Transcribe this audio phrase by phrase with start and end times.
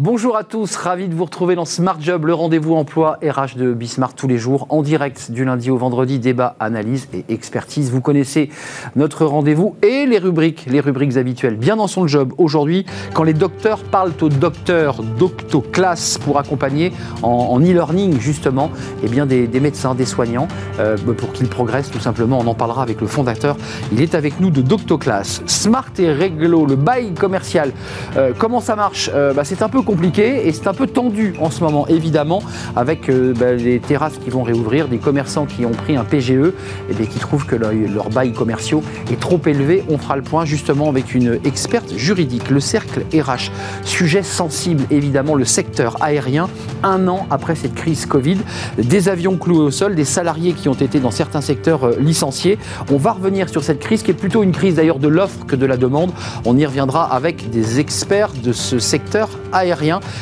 [0.00, 3.72] Bonjour à tous, ravi de vous retrouver dans Smart Job, le rendez-vous emploi RH de
[3.72, 7.90] Bismart tous les jours, en direct du lundi au vendredi, débat, analyse et expertise.
[7.90, 8.48] Vous connaissez
[8.94, 11.56] notre rendez-vous et les rubriques, les rubriques habituelles.
[11.56, 16.92] Bien dans son job aujourd'hui, quand les docteurs parlent aux docteurs d'Octoclass pour accompagner
[17.22, 18.70] en, e-learning justement
[19.02, 20.46] eh bien des, médecins, des soignants,
[20.78, 22.38] euh, pour qu'ils progressent tout simplement.
[22.38, 23.56] On en parlera avec le fondateur.
[23.90, 25.42] Il est avec nous de Doctoclass.
[25.46, 27.72] Smart et réglo, le bail commercial.
[28.16, 29.10] Euh, comment ça marche?
[29.12, 32.42] Euh, bah, C'est un peu compliqué et c'est un peu tendu en ce moment, évidemment,
[32.76, 36.52] avec euh, bah, les terrasses qui vont réouvrir, des commerçants qui ont pris un PGE
[36.90, 39.82] et qui trouvent que leurs leur bail commerciaux est trop élevé.
[39.88, 43.50] On fera le point justement avec une experte juridique, le cercle RH.
[43.82, 46.50] Sujet sensible, évidemment, le secteur aérien,
[46.82, 48.36] un an après cette crise Covid.
[48.76, 52.58] Des avions cloués au sol, des salariés qui ont été dans certains secteurs euh, licenciés.
[52.92, 55.56] On va revenir sur cette crise qui est plutôt une crise d'ailleurs de l'offre que
[55.56, 56.12] de la demande.
[56.44, 59.77] On y reviendra avec des experts de ce secteur aérien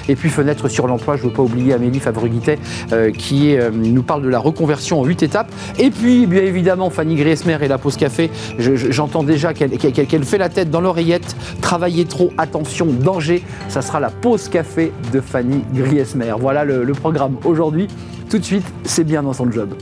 [0.08, 2.58] et puis fenêtre sur l'emploi, je ne veux pas oublier Amélie Favreguitet
[2.92, 5.50] euh, qui euh, nous parle de la reconversion en huit étapes.
[5.78, 8.30] Et puis, bien évidemment, Fanny Griesmer et la pause café.
[8.58, 11.36] J'entends déjà qu'elle fait la tête dans l'oreillette.
[11.60, 13.42] Travailler trop, attention, danger.
[13.68, 16.34] Ça sera la pause café de Fanny Griesmer.
[16.38, 17.88] Voilà le programme aujourd'hui.
[18.30, 19.74] Tout de suite, c'est bien dans son job.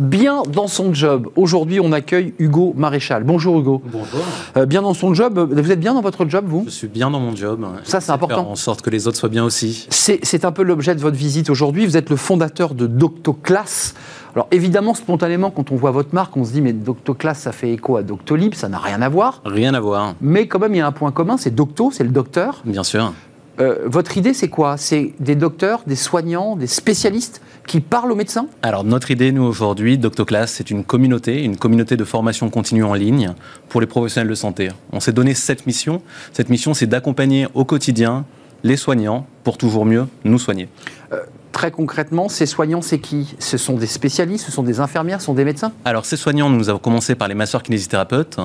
[0.00, 1.28] Bien dans son job.
[1.36, 3.22] Aujourd'hui, on accueille Hugo Maréchal.
[3.22, 3.82] Bonjour Hugo.
[3.84, 4.20] Bonjour.
[4.56, 5.38] Euh, bien dans son job.
[5.52, 6.64] Vous êtes bien dans votre job, vous?
[6.64, 7.66] Je suis bien dans mon job.
[7.84, 8.50] Ça, c'est important.
[8.50, 9.86] en sorte que les autres soient bien aussi.
[9.90, 11.86] C'est un peu l'objet de votre visite aujourd'hui.
[11.86, 13.94] Vous êtes le fondateur de Doctoclass.
[14.34, 17.72] Alors évidemment, spontanément, quand on voit votre marque, on se dit mais Doctoclass, ça fait
[17.72, 19.42] écho à Doctolib, ça n'a rien à voir.
[19.44, 20.14] Rien à voir.
[20.20, 22.62] Mais quand même, il y a un point commun, c'est Docto, c'est le docteur.
[22.64, 23.12] Bien sûr.
[23.60, 24.76] Euh, votre idée, c'est quoi?
[24.76, 28.46] C'est des docteurs, des soignants, des spécialistes qui parlent aux médecins?
[28.62, 32.94] Alors, notre idée, nous, aujourd'hui, DoctoClass, c'est une communauté, une communauté de formation continue en
[32.94, 33.34] ligne
[33.68, 34.70] pour les professionnels de santé.
[34.92, 36.00] On s'est donné cette mission.
[36.32, 38.24] Cette mission, c'est d'accompagner au quotidien
[38.62, 40.68] les soignants pour toujours mieux nous soigner.
[41.12, 41.20] Euh,
[41.52, 43.34] très concrètement, ces soignants, c'est qui?
[43.38, 45.72] Ce sont des spécialistes, ce sont des infirmières, ce sont des médecins?
[45.84, 48.38] Alors, ces soignants, nous avons commencé par les masseurs kinésithérapeutes.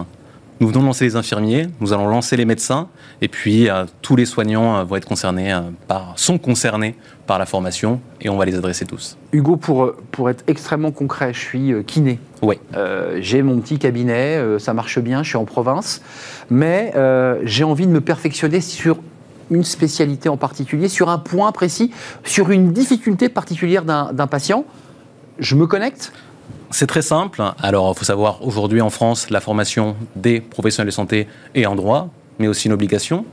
[0.62, 2.88] Nous venons de lancer les infirmiers, nous allons lancer les médecins,
[3.22, 6.96] et puis euh, tous les soignants euh, vont être concernés euh, par, sont concernés
[7.28, 9.18] par la formation, et on va les adresser tous.
[9.34, 12.20] Hugo, pour, pour être extrêmement concret, je suis kiné.
[12.42, 12.56] Oui.
[13.18, 16.02] j'ai mon petit cabinet, ça marche bien, je suis en province,
[16.52, 16.94] mais
[17.44, 19.00] j'ai envie de me perfectionner sur
[19.50, 21.92] une spécialité en particulier, sur un point précis,
[22.24, 24.66] sur une difficulté particulière d'un patient.
[25.40, 26.14] Je me connecte
[26.72, 27.42] c'est très simple.
[27.62, 31.76] Alors, il faut savoir, aujourd'hui en France, la formation des professionnels de santé est en
[31.76, 32.10] droit,
[32.40, 33.26] mais aussi une obligation.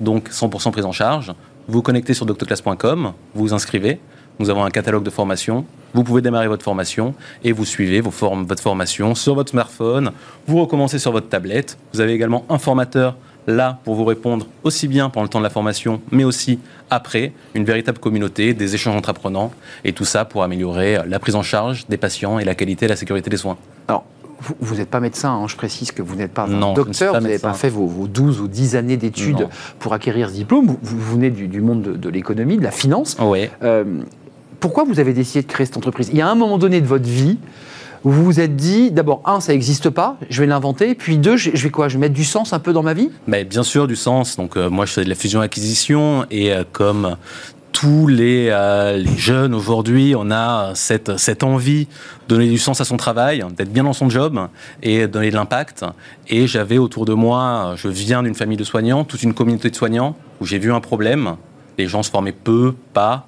[0.00, 1.32] Donc, 100% prise en charge.
[1.68, 4.00] Vous connectez sur doctoclass.com, vous vous inscrivez.
[4.38, 5.64] Nous avons un catalogue de formation.
[5.94, 10.10] Vous pouvez démarrer votre formation et vous suivez votre formation sur votre smartphone.
[10.46, 11.78] Vous recommencez sur votre tablette.
[11.92, 13.16] Vous avez également un formateur
[13.46, 16.58] là pour vous répondre aussi bien pendant le temps de la formation, mais aussi
[16.90, 19.52] après, une véritable communauté, des échanges entre apprenants,
[19.84, 22.88] et tout ça pour améliorer la prise en charge des patients et la qualité et
[22.88, 23.56] la sécurité des soins.
[23.88, 24.04] Alors,
[24.60, 27.38] vous n'êtes pas médecin, hein, je précise que vous n'êtes pas un docteur, vous n'avez
[27.38, 29.48] pas fait vos, 12 ou 10 années d'études
[29.78, 33.16] pour acquérir ce diplôme, vous, venez du, monde de, l'économie, de la finance.
[33.20, 33.48] Oui.
[33.62, 34.02] Euh,
[34.60, 36.08] pourquoi vous avez décidé de créer cette entreprise?
[36.12, 37.38] Il y a un moment donné de votre vie
[38.04, 41.50] vous vous êtes dit, d'abord, un, ça n'existe pas, je vais l'inventer, puis deux, je
[41.50, 43.10] vais quoi Je vais mettre du sens un peu dans ma vie?
[43.26, 44.36] Mais Bien sûr, du sens.
[44.36, 47.16] Donc, euh, moi, je fais de la fusion-acquisition, et euh, comme
[47.70, 51.86] tous les, euh, les jeunes aujourd'hui, on a cette, cette envie
[52.28, 54.38] de donner du sens à son travail, d'être bien dans son job
[54.82, 55.84] et donner de l'impact.
[56.28, 59.76] Et j'avais autour de moi, je viens d'une famille de soignants, toute une communauté de
[59.76, 61.36] soignants, où j'ai vu un problème.
[61.78, 63.26] Les gens se formaient peu, pas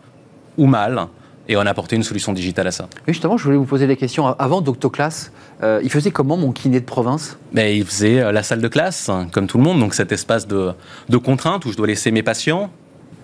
[0.58, 1.08] ou mal
[1.48, 2.88] et on a apporté une solution digitale à ça.
[3.06, 4.26] justement, je voulais vous poser des questions.
[4.26, 5.30] Avant Doctoclass,
[5.62, 7.36] euh, il faisait comment mon kiné de province?
[7.52, 10.46] Mais Il faisait euh, la salle de classe, comme tout le monde, donc cet espace
[10.46, 10.72] de,
[11.08, 12.70] de contrainte où je dois laisser mes patients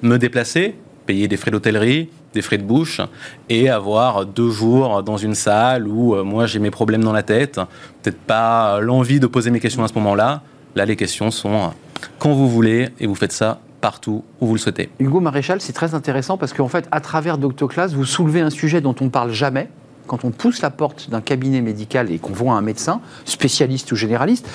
[0.02, 3.00] me déplacer, payer des frais d'hôtellerie, des frais de bouche,
[3.48, 7.22] et avoir deux jours dans une salle où euh, moi j'ai mes problèmes dans la
[7.22, 7.60] tête,
[8.02, 10.42] peut-être pas l'envie de poser mes questions à ce moment-là.
[10.76, 11.72] Là, les questions sont
[12.18, 14.90] quand vous voulez, et vous faites ça partout où vous le souhaitez.
[14.98, 18.80] Hugo Maréchal, c'est très intéressant parce qu'en fait, à travers Doctoclass, vous soulevez un sujet
[18.80, 19.68] dont on ne parle jamais
[20.10, 23.94] quand on pousse la porte d'un cabinet médical et qu'on voit un médecin, spécialiste ou
[23.94, 24.48] généraliste,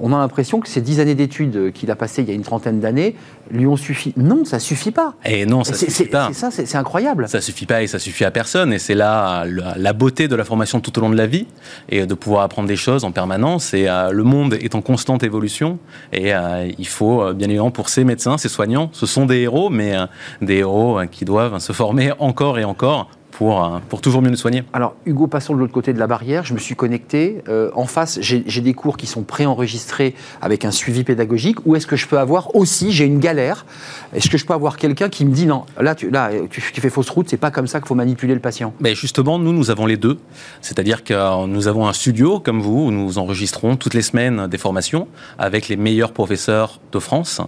[0.00, 2.42] on a l'impression que ces dix années d'études qu'il a passées il y a une
[2.42, 3.16] trentaine d'années
[3.50, 4.12] lui ont suffi.
[4.18, 5.14] Non, ça suffit pas.
[5.24, 6.28] Et non, ça suffit pas.
[6.28, 7.26] C'est ça, c'est incroyable.
[7.26, 8.74] Ça suffit pas et ça suffit à personne.
[8.74, 11.46] Et c'est là la, beauté de la formation tout au long de la vie
[11.88, 13.72] et de pouvoir apprendre des choses en permanence.
[13.72, 15.78] Et euh, le monde est en constante évolution.
[16.12, 19.38] Et euh, il faut, euh, bien évidemment, pour ces médecins, ces soignants, ce sont des
[19.38, 19.94] héros, mais
[20.42, 24.36] des héros qui doivent se former encore et encore pour, euh, pour toujours mieux nous
[24.36, 24.64] soigner.
[24.72, 26.44] Alors, Hugo, passons de l'autre côté de la barrière.
[26.44, 27.42] Je me suis connecté.
[27.48, 31.58] Euh, en face, j'ai des cours qui sont préenregistrés avec un suivi pédagogique.
[31.66, 33.66] Ou est-ce que je peux avoir aussi, j'ai une galère,
[34.14, 36.90] est-ce que je peux avoir quelqu'un qui me dit non, là, tu, là, tu, fais
[36.90, 38.74] fausse route, c'est pas comme ça qu'il faut manipuler le patient?
[38.80, 40.18] Mais Justement, nous, nous avons les deux.
[40.60, 44.46] C'est-à-dire que euh, nous avons un studio comme vous où nous enregistrons toutes les semaines
[44.46, 45.08] des formations
[45.38, 47.40] avec les meilleurs professeurs de France.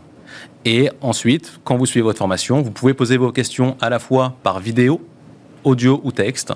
[0.64, 4.34] Et ensuite, quand vous suivez votre formation, vous pouvez poser vos questions à la fois
[4.42, 5.00] par vidéo,
[5.64, 6.52] audio ou texte,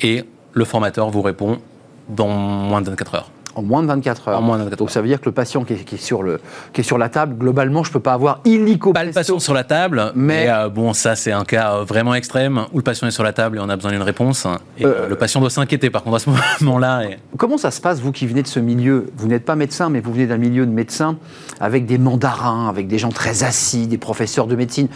[0.00, 1.60] et le formateur vous répond
[2.08, 4.42] dans moins de 24 heures en moins de 24 heures.
[4.76, 6.40] Donc ça veut dire que le patient qui est, sur, le,
[6.72, 9.38] qui est sur la table, globalement, je ne peux pas avoir illico Pas le patient
[9.38, 12.82] sur la table, mais, euh, bon, ça c'est un cas euh, vraiment extrême où le
[12.82, 14.46] patient est sur la table et on a besoin d'une réponse.
[14.78, 16.30] Et euh, le patient doit s'inquiéter par contre à ce
[16.64, 17.02] moment-là.
[17.36, 19.10] Comment ça se passe, vous qui venez de ce milieu?
[19.16, 21.16] Vous n'êtes pas médecin, mais vous venez d'un milieu de médecins
[21.60, 24.88] avec des mandarins, avec des gens très assis, des professeurs de médecine.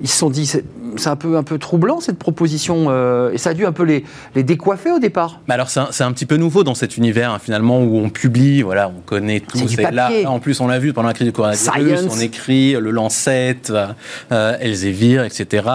[0.00, 0.64] Ils se sont dit, c'est
[1.06, 2.88] un peu, un peu troublant cette proposition,
[3.30, 4.04] et ça a dû un peu les,
[4.34, 5.40] les décoiffer au départ.
[5.48, 8.10] Mais alors c'est un, petit peu nouveau dans cet univers, hein, finalement, où on on
[8.10, 9.68] publie, voilà, on connaît tout.
[9.68, 12.90] C'est là, en plus, on l'a vu pendant la crise du coronavirus, on écrit le
[12.90, 15.66] Lancet, euh, Elsevier, etc.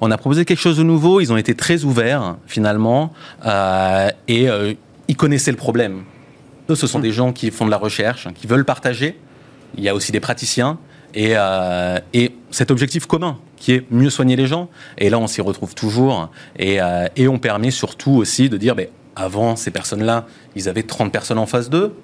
[0.00, 1.20] On a proposé quelque chose de nouveau.
[1.20, 3.12] Ils ont été très ouverts finalement
[3.44, 4.72] euh, et euh,
[5.08, 6.04] ils connaissaient le problème.
[6.70, 7.02] Eux, ce sont mm.
[7.02, 9.18] des gens qui font de la recherche, qui veulent partager.
[9.76, 10.78] Il y a aussi des praticiens.
[11.14, 14.68] Et, euh, et, cet objectif commun qui est mieux soigner les gens.
[14.98, 16.30] Et là, on s'y retrouve toujours.
[16.56, 20.82] Et, euh, et, on permet surtout aussi de dire, ben, avant, ces personnes-là, ils avaient
[20.82, 21.94] 30 personnes en face d'eux,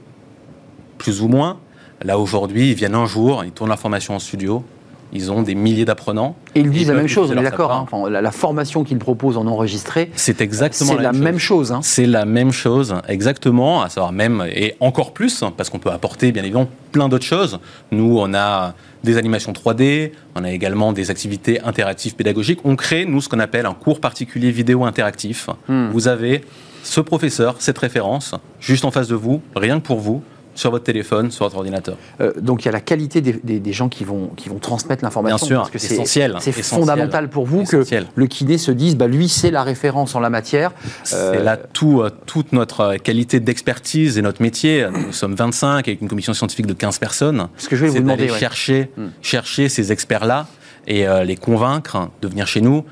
[0.99, 1.59] plus ou moins.
[2.03, 4.65] Là, aujourd'hui, ils viennent un jour, ils tournent la formation en studio,
[5.13, 6.37] ils ont des milliers d'apprenants.
[6.55, 7.73] Et ils disent la même chose, on est d'accord.
[7.73, 8.11] Hein.
[8.11, 11.73] la, formation qu'ils proposent en enregistré, c'est exactement la, même chose.
[11.73, 11.81] Hein.
[11.83, 13.83] C'est la même chose, exactement.
[13.83, 17.59] À savoir même et encore plus, parce qu'on peut apporter bien évidemment plein d'autres choses.
[17.91, 18.75] Nous, on a
[19.05, 22.61] des animations 3D, on a également des activités interactives pédagogiques.
[22.65, 25.49] On crée nous ce qu'on appelle un cours particulier vidéo interactif.
[25.69, 25.89] Hmm.
[25.91, 26.43] Vous avez
[26.83, 30.23] ce professeur, cette référence, juste en face de vous, rien que pour vous,
[30.55, 31.97] sur votre téléphone, sur votre ordinateur.
[32.21, 35.39] Euh, donc il y a la qualité des, gens qui vont, qui vont transmettre l'information.
[35.39, 36.37] Bien sûr, parce que c'est essentiel.
[36.41, 40.21] C'est fondamental pour vous que le kiné se dise, bah, lui c'est la référence en
[40.21, 40.73] la matière.
[41.05, 44.87] C'est euh, là tout, euh, toute notre qualité d'expertise et notre métier.
[44.93, 47.49] Nous sommes 25 avec une commission scientifique de 15 personnes.
[47.57, 49.07] Ce que je vais vous demander, chercher, hmm.
[49.23, 50.47] chercher ces experts-là
[50.87, 52.85] et les convaincre de venir chez nous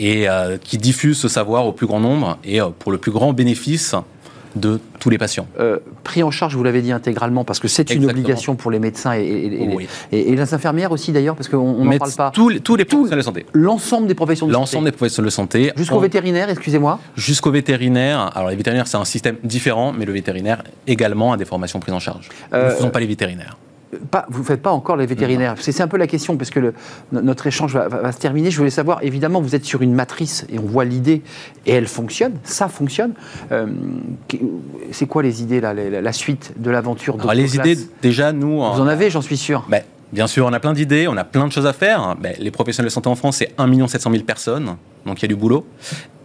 [0.00, 3.12] et euh, qui diffuse ce savoir au plus grand nombre et euh, pour le plus
[3.12, 3.94] grand bénéfice
[4.56, 5.46] de tous les patients.
[5.58, 8.78] Euh, pris en charge, vous l'avez dit intégralement, parce que c'est une obligation pour les
[8.78, 9.22] médecins et,
[10.12, 12.30] et, les, infirmières aussi d'ailleurs, parce qu'on n'en parle pas.
[12.30, 13.46] Tous les, tous les professionnels de santé.
[13.52, 14.60] L'ensemble des professions de santé.
[14.60, 15.72] L'ensemble des professionnels de santé.
[15.76, 18.30] Jusqu'au vétérinaire, excusez-moi Jusqu'au vétérinaire.
[18.34, 21.94] Alors les vétérinaires, c'est un système différent, mais le vétérinaire également a des formations prises
[21.94, 22.28] en charge.
[22.52, 23.56] Nous ne faisons pas les vétérinaires
[24.28, 26.72] vous ne faites pas encore les vétérinaires C'est un peu la question, parce que
[27.12, 28.50] notre échange va, se terminer.
[28.50, 31.22] Je voulais savoir, évidemment, vous êtes sur une matrice et on voit l'idée,
[31.66, 33.12] et elle fonctionne, ça fonctionne.
[33.52, 33.66] Euh,
[34.92, 38.56] c'est quoi les idées, là, la, suite de l'aventure Les idées, déjà, nous.
[38.56, 39.66] Vous en avez, j'en suis sûr.
[39.68, 39.82] Ben,
[40.12, 42.16] bien sûr, on a plein d'idées, on a plein de choses à faire.
[42.16, 44.76] Ben, les professionnels de santé en France, c'est 1 700 000 personnes,
[45.06, 45.66] donc il y a du boulot.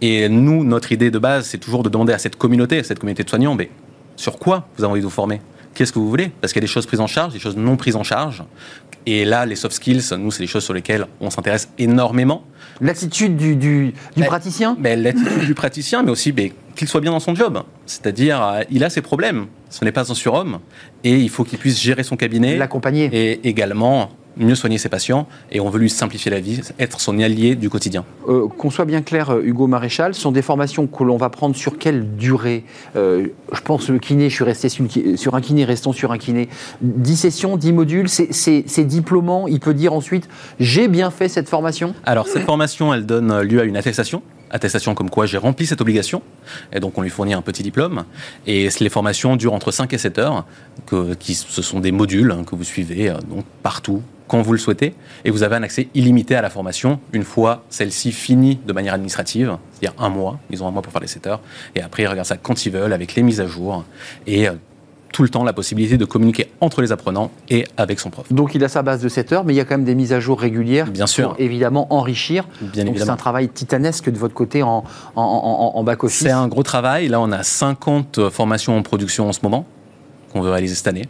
[0.00, 2.98] Et nous, notre idée de base, c'est toujours de demander à cette communauté, à cette
[2.98, 3.70] communauté de soignants, mais
[4.16, 5.40] sur quoi vous avez envie de vous former?
[5.74, 6.30] Qu'est-ce que vous voulez?
[6.40, 8.42] Parce qu'il y a des choses prises en charge, des choses non prises en charge.
[9.06, 12.44] Et là, les soft skills, nous, c'est des choses sur lesquelles on s'intéresse énormément.
[12.80, 13.94] L'attitude du, du,
[14.26, 14.76] praticien?
[14.82, 16.34] L'attitude du praticien, mais aussi
[16.76, 17.62] qu'il soit bien dans son job.
[17.86, 19.46] C'est-à-dire, euh, il a ses problèmes.
[19.70, 20.60] Ce n'est pas un surhomme.
[21.04, 22.56] Et il faut qu'il puisse gérer son cabinet.
[22.56, 23.08] L'accompagner.
[23.12, 27.18] Et également mieux soigner ses patients et on veut lui simplifier la vie, être son
[27.18, 28.04] allié du quotidien.
[28.28, 31.30] Euh, qu'on soit bien clair, euh, Hugo Maréchal, ce sont des formations que l'on va
[31.30, 32.64] prendre sur quelle durée?
[32.96, 36.48] Euh, Je pense le kiné, je suis resté sur, un kiné, restons sur un kiné.
[36.80, 41.94] 10 sessions, 10 modules, c'est diplômant, il peut dire ensuite j'ai bien fait cette formation?
[42.04, 44.22] Alors cette formation, elle donne lieu à une attestation
[44.52, 46.22] attestation comme quoi j'ai rempli cette obligation.
[46.72, 48.04] Et donc on lui fournit un petit diplôme.
[48.48, 50.44] Et les formations durent entre 5 et 7 heures.
[50.86, 54.58] Que, qui, ce sont des modules hein, que vous suivez donc, partout, quand vous le
[54.58, 54.94] souhaitez,
[55.24, 58.94] et vous avez un accès illimité à la formation une fois celle-ci finie de manière
[58.94, 61.40] administrative, c'est-à-dire un mois, ils ont un mois pour faire les 7 heures,
[61.74, 63.84] et après ils regardent ça quand ils veulent, avec les mises à jour,
[64.28, 64.52] et euh,
[65.12, 68.32] tout le temps la possibilité de communiquer entre les apprenants et avec son prof.
[68.32, 69.96] Donc il a sa base de 7 heures, mais il y a quand même des
[69.96, 71.30] mises à jour régulières Bien sûr.
[71.30, 72.46] pour évidemment enrichir.
[72.60, 74.84] Bien Donc c'est un travail titanesque de votre côté en,
[75.16, 76.20] en, en- en back-office.
[76.20, 77.08] C'est un gros travail.
[77.08, 79.66] Là, on a 50 formations en production en ce moment
[80.32, 81.08] qu'on veut réaliser cette année.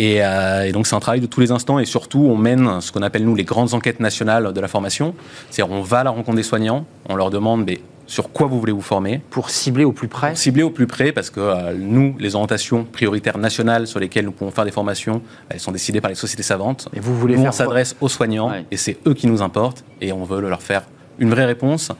[0.00, 1.78] Et, euh, et donc, c'est un travail de tous les instants.
[1.78, 5.14] Et surtout, on mène ce qu'on appelle, nous, les grandes enquêtes nationales de la formation.
[5.50, 8.58] C'est-à-dire, on va à la rencontre des soignants, on leur demande mais, sur quoi vous
[8.58, 9.20] voulez vous former?
[9.28, 10.34] Pour cibler au plus près?
[10.34, 14.32] cibler au plus près, parce que euh, nous, les orientations prioritaires nationales sur lesquelles nous
[14.32, 16.88] pouvons faire des formations, elles sont décidées par les sociétés savantes.
[16.94, 18.64] Et vous voulez Nous, faire on s'adresse aux soignants Ouais.
[18.70, 20.82] et c'est eux qui nous importent et on veut leur faire
[21.18, 21.92] une vraie réponse.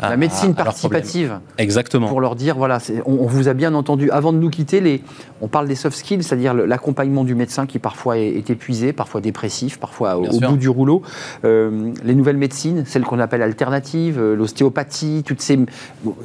[0.00, 1.00] À- la médecine à leurs problèmes.
[1.02, 1.38] participative.
[1.58, 2.08] Exactement.
[2.08, 4.10] pour leur dire, voilà, on, on vous a bien entendu.
[4.10, 5.02] Avant de nous quitter, les,
[5.40, 9.20] on parle des soft skills, c'est-à-dire l'accompagnement du médecin qui parfois est, est épuisé, parfois
[9.20, 10.50] dépressif, parfois au, Bien au sûr.
[10.50, 11.02] bout du rouleau.
[11.44, 15.58] Euh, les nouvelles médecines, celles qu'on appelle alternatives, euh, l'ostéopathie, toutes ces...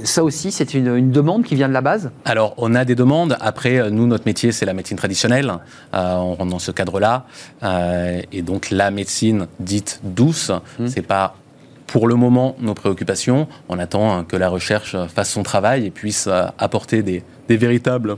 [0.04, 2.96] Ça aussi, c'est une, une demande qui vient de la base Alors, on a des
[2.96, 3.38] demandes.
[3.42, 5.52] Après, euh, nous, notre métier, c'est la médecine traditionnelle.
[5.94, 7.26] Euh, on rentre dans ce cadre-là.
[7.64, 10.88] Euh, et donc, la médecine dite douce, Mmh.
[10.88, 11.36] c'est pas
[11.88, 13.48] pour le moment nos préoccupations.
[13.70, 17.58] On attend euh, que la recherche fasse son travail et puisse euh, apporter des, des
[17.58, 18.18] véritables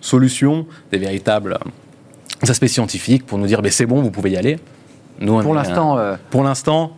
[0.00, 4.36] solutions, des véritables euh, aspects scientifiques pour nous dire, ben, c'est bon, vous pouvez y
[4.36, 4.58] aller.
[5.20, 6.92] Nous, on Pour l'instant, euh, euh, pour l'instant,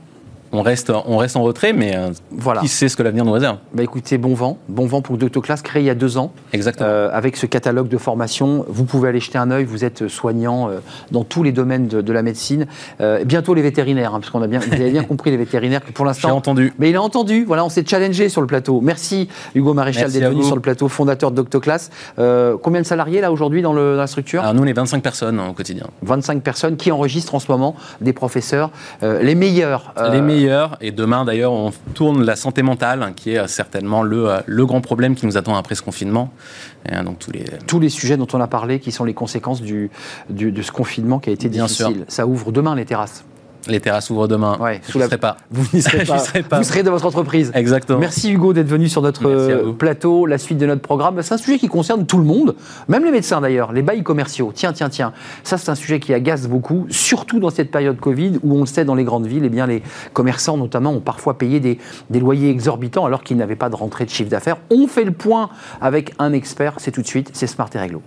[0.53, 2.61] on reste, on reste en retrait, mais euh, voilà.
[2.61, 4.59] qui sait ce que l'avenir nous réserve Bah écoutez, bon vent.
[4.69, 6.33] Bon vent pour Doctoclass, créé il y a deux ans.
[6.53, 6.89] Exactement.
[6.89, 9.65] Euh, avec ce catalogue de formation, vous pouvez aller jeter un œil.
[9.65, 10.79] Vous êtes soignant euh,
[11.13, 12.67] dans tous les domaines de, de la médecine.
[13.01, 15.85] Euh, bientôt les vétérinaires, hein, parce qu'on a bien, vous avez bien compris les vétérinaires
[15.85, 16.37] que pour J'ai l'instant.
[16.37, 16.73] entendu.
[16.81, 17.45] Mais il a entendu.
[17.45, 18.81] Voilà, on s'est challengé sur le plateau.
[18.81, 21.91] Merci Hugo Maréchal d'être venu sur le plateau, fondateur de Doctoclass.
[22.17, 24.43] Combien de salariés là aujourd'hui dans, la structure?
[24.43, 25.87] Alors, nous, on est 25 personnes hein, au quotidien.
[26.03, 28.71] 25 personnes qui enregistrent en ce moment des professeurs,
[29.03, 29.95] les meilleurs.
[30.13, 30.40] Les meilleurs.
[30.81, 34.41] Et demain, d'ailleurs, on tourne la santé mentale, hein, qui est euh, certainement le, euh,
[34.47, 36.33] le grand problème qui nous attend après ce confinement.
[36.89, 37.45] Et, euh, donc, tous les...
[37.67, 39.91] tous les sujets dont on a parlé, qui sont les conséquences du,
[40.29, 41.87] du- de ce confinement qui a été Bien difficile.
[41.97, 42.05] sûr.
[42.09, 43.25] Ça ouvre demain les terrasses.
[43.67, 44.57] Les terrasses ouvrent demain.
[44.61, 45.37] Ouais, Je la- ne serai pas.
[45.51, 46.19] Vous n'y serez pas.
[46.19, 46.59] serai pas.
[46.59, 47.51] Vous serez dans votre entreprise.
[47.55, 47.99] Exactement.
[47.99, 51.21] Merci Hugo d'être venu sur notre euh, plateau, la suite de notre programme.
[51.23, 52.55] C'est un sujet qui concerne tout le monde,
[52.89, 54.53] même les médecins d'ailleurs, les bails commerciaux.
[54.55, 55.13] Tiens, tiens, tiens.
[55.45, 58.67] Ça, c'est un sujet qui agace beaucoup, surtout dans cette période Covid où on le
[58.67, 61.79] sait, dans les grandes villes, eh bien, les commerçants notamment ont parfois payé des,
[62.11, 64.57] des loyers exorbitants alors qu'ils n'avaient pas de rentrée de chiffre d'affaires.
[64.71, 65.51] On fait le point
[65.81, 66.75] avec un expert.
[66.79, 68.03] C'est tout de suite, c'est Smart et Réglo.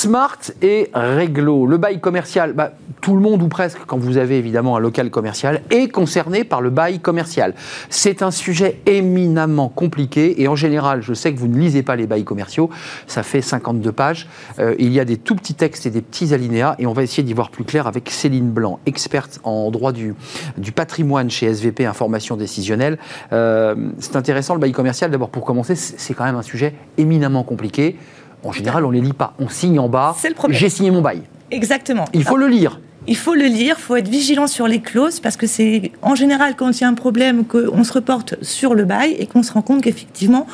[0.00, 4.38] Smart et Réglo, le bail commercial, bah, tout le monde ou presque, quand vous avez
[4.38, 7.52] évidemment un local commercial, est concerné par le bail commercial.
[7.90, 11.96] C'est un sujet éminemment compliqué et en général, je sais que vous ne lisez pas
[11.96, 12.70] les bails commerciaux,
[13.08, 14.28] ça fait 52 pages,
[14.60, 17.02] Euh, il y a des tout petits textes et des petits alinéas et on va
[17.02, 20.14] essayer d'y voir plus clair avec Céline Blanc, experte en droit du,
[20.58, 22.98] du patrimoine chez SVP Information Décisionnelle.
[23.32, 26.74] Euh, c'est intéressant le bail commercial, d'abord pour commencer, c'est c'est quand même un sujet
[26.98, 27.96] éminemment compliqué.
[28.44, 29.34] En général, on ne les lit pas.
[29.38, 30.14] On signe en bas.
[30.18, 30.58] C'est le problème.
[30.58, 31.22] J'ai signé mon bail.
[31.50, 32.04] Exactement.
[32.12, 32.80] Il faut le lire.
[33.06, 36.14] Il faut le lire, il faut être vigilant sur les clauses parce que c'est en
[36.14, 39.42] général quand il y a un problème qu'on se reporte sur le bail et qu'on
[39.42, 40.46] se rend compte qu'effectivement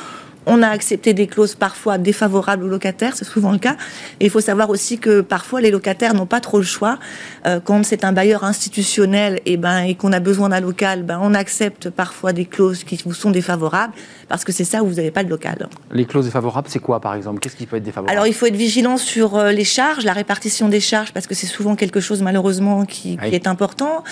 [0.46, 3.76] on a accepté des clauses parfois défavorables aux locataires, c'est souvent le cas.
[4.20, 6.98] Et il faut savoir aussi que parfois les locataires n'ont pas trop le choix.
[7.46, 11.18] Euh, quand c'est un bailleur institutionnel et, ben, et qu'on a besoin d'un local, ben,
[11.22, 13.92] on accepte parfois des clauses qui vous sont défavorables
[14.28, 15.68] parce que c'est ça où vous n'avez pas de local.
[15.92, 17.40] Les clauses défavorables, c'est quoi par exemple?
[17.40, 18.12] Qu'est-ce qui peut être défavorable?
[18.12, 21.34] Alors il faut être vigilant sur euh, les charges, la répartition des charges, parce que
[21.34, 23.28] c'est souvent quelque chose malheureusement qui, Oui.
[23.30, 24.02] qui est important.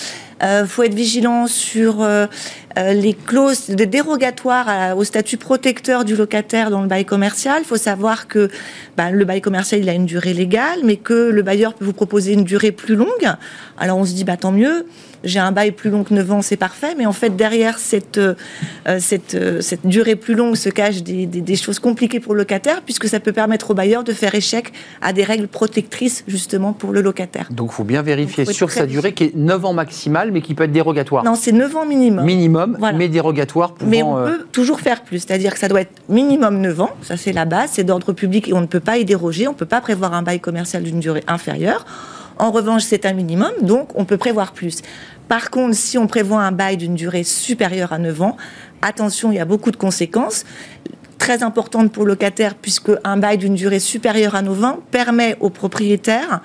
[0.44, 2.26] Il faut être vigilant sur euh,
[2.76, 7.58] euh, les clauses de dérogatoire à- au statut protecteur du locataire dans le bail commercial.
[7.62, 8.50] Il faut savoir que
[8.96, 11.92] bah, le bail commercial il a une durée légale, mais que le bailleur peut vous
[11.92, 13.28] proposer une durée plus longue.
[13.78, 14.84] Alors on se dit bah tant mieux.
[15.24, 16.94] J'ai un bail plus long que 9 ans, c'est parfait.
[16.98, 18.34] Mais en fait, derrière cette, euh,
[18.88, 22.34] euh, cette, euh, cette durée plus longue se cachent des, des- des choses compliquées pour
[22.34, 26.24] le locataire, puisque ça peut permettre au bailleur de faire échec à des règles protectrices,
[26.26, 27.48] justement, pour le locataire.
[27.50, 29.72] Donc il faut bien vérifier Donc, faut être sur sa durée qui est 9 ans
[29.72, 31.24] maximal, mais qui peut être dérogatoire.
[31.24, 32.24] Non, c'est 9 ans minimum.
[32.24, 32.96] Minimum, Voilà.
[32.98, 33.90] mais dérogatoire pouvant...
[33.90, 36.90] Mais on euh, peut toujours faire plus, c'est-à-dire que ça doit être minimum 9 ans,
[37.02, 39.52] ça c'est la base, c'est d'ordre public et on ne peut pas y déroger, on
[39.52, 41.84] ne peut pas prévoir un bail commercial d'une durée inférieure.
[42.38, 44.82] En revanche, c'est un minimum, donc on peut prévoir plus.
[45.28, 48.36] Par contre, si on prévoit un bail d'une durée supérieure à 9 ans,
[48.82, 50.44] attention, il y a beaucoup de conséquences
[51.18, 55.36] très importantes pour le locataire, puisque un bail d'une durée supérieure à 9 ans permet
[55.40, 56.40] au propriétaire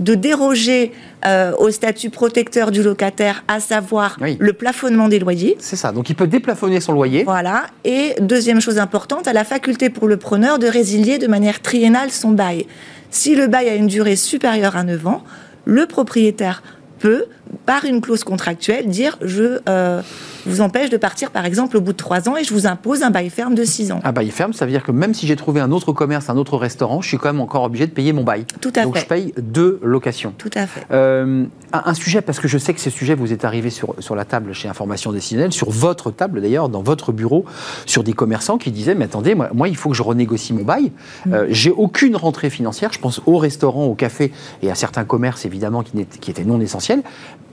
[0.00, 0.92] de déroger
[1.24, 4.36] euh, au statut protecteur du locataire, à savoir Oui.
[4.38, 5.56] le plafonnement des loyers.
[5.58, 5.90] C'est ça.
[5.92, 7.24] Donc il peut déplafonner son loyer.
[7.24, 7.64] Voilà.
[7.84, 12.10] Et deuxième chose importante, à la faculté pour le preneur de résilier de manière triennale
[12.10, 12.66] son bail.
[13.10, 15.24] Si le bail a une durée supérieure à 9 ans,
[15.64, 16.62] le propriétaire
[16.98, 17.26] peut
[17.64, 20.02] par une clause contractuelle, dire je euh,
[20.46, 23.02] vous empêche de partir, par exemple, au bout de trois ans et je vous impose
[23.02, 24.00] un bail ferme de six ans.
[24.04, 26.36] Un bail ferme, ça veut dire que même si j'ai trouvé un autre commerce, un
[26.36, 28.44] autre restaurant, je suis quand même encore obligé de payer mon bail.
[28.60, 29.00] Tout à Donc fait.
[29.00, 30.32] je paye deux locations.
[30.38, 30.86] Tout à fait.
[30.92, 33.96] Euh, un, un sujet, parce que je sais que ce sujet vous est arrivé sur,
[33.98, 37.44] sur la table chez Information Décisionnelle, sur votre table d'ailleurs, dans votre bureau,
[37.84, 40.62] sur des commerçants qui disaient Mais attendez, moi, moi, il faut que je renégocie mon
[40.62, 40.92] bail.
[41.32, 42.92] Euh, J'ai aucune rentrée financière.
[42.92, 47.02] Je pense aux restaurants, aux cafés et à certains commerces évidemment qui étaient non essentiels.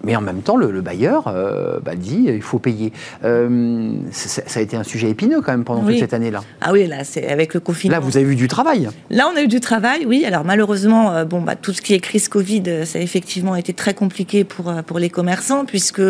[0.06, 2.92] Mais en même temps, le, le bailleur euh, bah, dit il faut payer.
[3.24, 5.94] Euh, ça, a été un sujet épineux quand même pendant Oui.
[5.94, 6.44] toute cette année-là.
[6.62, 7.96] Ah oui, là, c'est avec le confinement.
[7.98, 8.90] Là, vous avez vu du travail.
[9.10, 10.26] Là, on a eu du travail, oui.
[10.26, 13.74] Alors malheureusement, euh, bon, bah, tout ce qui est crise Covid, ça a effectivement été
[13.74, 16.02] très compliqué pour, pour les commerçants, puisque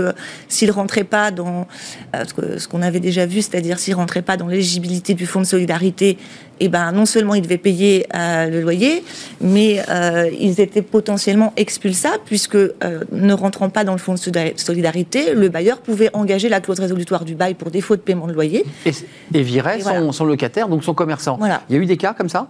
[0.47, 1.67] s'ils rentraient pas dans
[2.13, 6.17] ce qu'on avait déjà vu, c'est-à-dire s'ils rentraient pas dans l'éligibilité du fonds de solidarité,
[6.59, 9.03] et ben non seulement ils devaient payer euh, le loyer,
[9.41, 12.71] mais euh, ils étaient potentiellement expulsables, puisque euh,
[13.11, 16.79] ne rentrant pas dans le fonds de solida- solidarité, le bailleur pouvait engager la clause
[16.79, 18.65] résolutoire du bail pour défaut de paiement de loyer.
[18.85, 18.91] Et,
[19.77, 20.11] Et son, voilà.
[20.11, 21.37] son locataire, donc son commerçant.
[21.37, 21.61] Voilà.
[21.69, 22.47] Il y a eu des cas comme ça?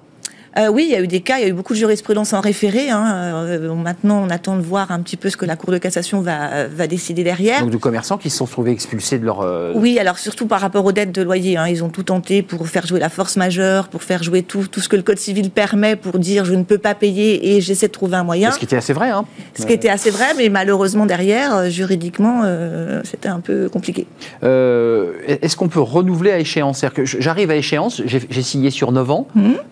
[0.57, 2.33] Euh, oui, il y a eu des cas, il y a eu beaucoup de jurisprudence
[2.33, 2.89] en référé.
[2.89, 3.05] hein.
[3.45, 6.21] Euh, maintenant, on attend de voir un petit peu ce que la Cour de cassation
[6.21, 7.61] va, va décider derrière.
[7.61, 9.41] Donc de commerçants qui se sont trouvés expulsés de leur.
[9.41, 11.57] euh, Oui, alors surtout par rapport aux dettes de loyer.
[11.57, 11.67] hein.
[11.67, 14.79] Ils ont tout tenté pour faire jouer la force majeure, pour faire jouer tout, tout
[14.79, 17.87] ce que le Code civil permet pour dire je ne peux pas payer et j'essaie
[17.87, 18.51] de trouver un moyen.
[18.51, 19.09] Ce qui était assez vrai.
[19.09, 19.25] Hein.
[19.57, 24.05] Ce qui était assez vrai, mais malheureusement derrière, juridiquement, euh, c'était un peu compliqué.
[24.43, 26.79] Euh, Est-ce qu'on peut renouveler à échéance?
[26.79, 29.27] C'est-à-dire que je- j'arrive à échéance, j'ai signé sur 9 ans,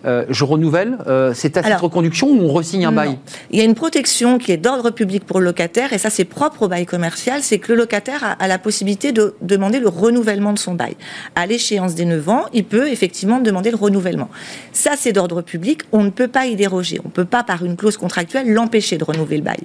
[0.06, 0.71] euh, je renouvelle,
[1.06, 1.66] euh, c'est à titre Mhm.
[1.66, 3.18] Alors, reconduction ou on resigne un bail.
[3.50, 6.24] Il y a une protection qui est d'ordre public pour le locataire, et ça c'est
[6.24, 9.88] propre au bail commercial, c'est que le locataire a, a la possibilité de demander le
[9.88, 10.96] renouvellement de son bail.
[11.34, 14.28] À l'échéance des 9 ans, il peut effectivement demander le renouvellement.
[14.72, 17.00] Ça c'est d'ordre public, on ne peut pas y déroger.
[17.04, 19.60] On ne peut pas par une clause contractuelle l'empêcher de renouveler le bail.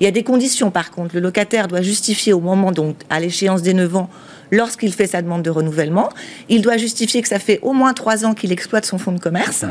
[0.00, 1.14] Il y a des conditions par contre.
[1.14, 4.10] Le locataire doit justifier au moment, donc à l'échéance des 9 ans,
[4.50, 6.08] lorsqu'il fait sa demande de renouvellement,
[6.48, 9.20] il doit justifier que ça fait au moins 3 ans qu'il exploite son fonds de
[9.20, 9.64] commerce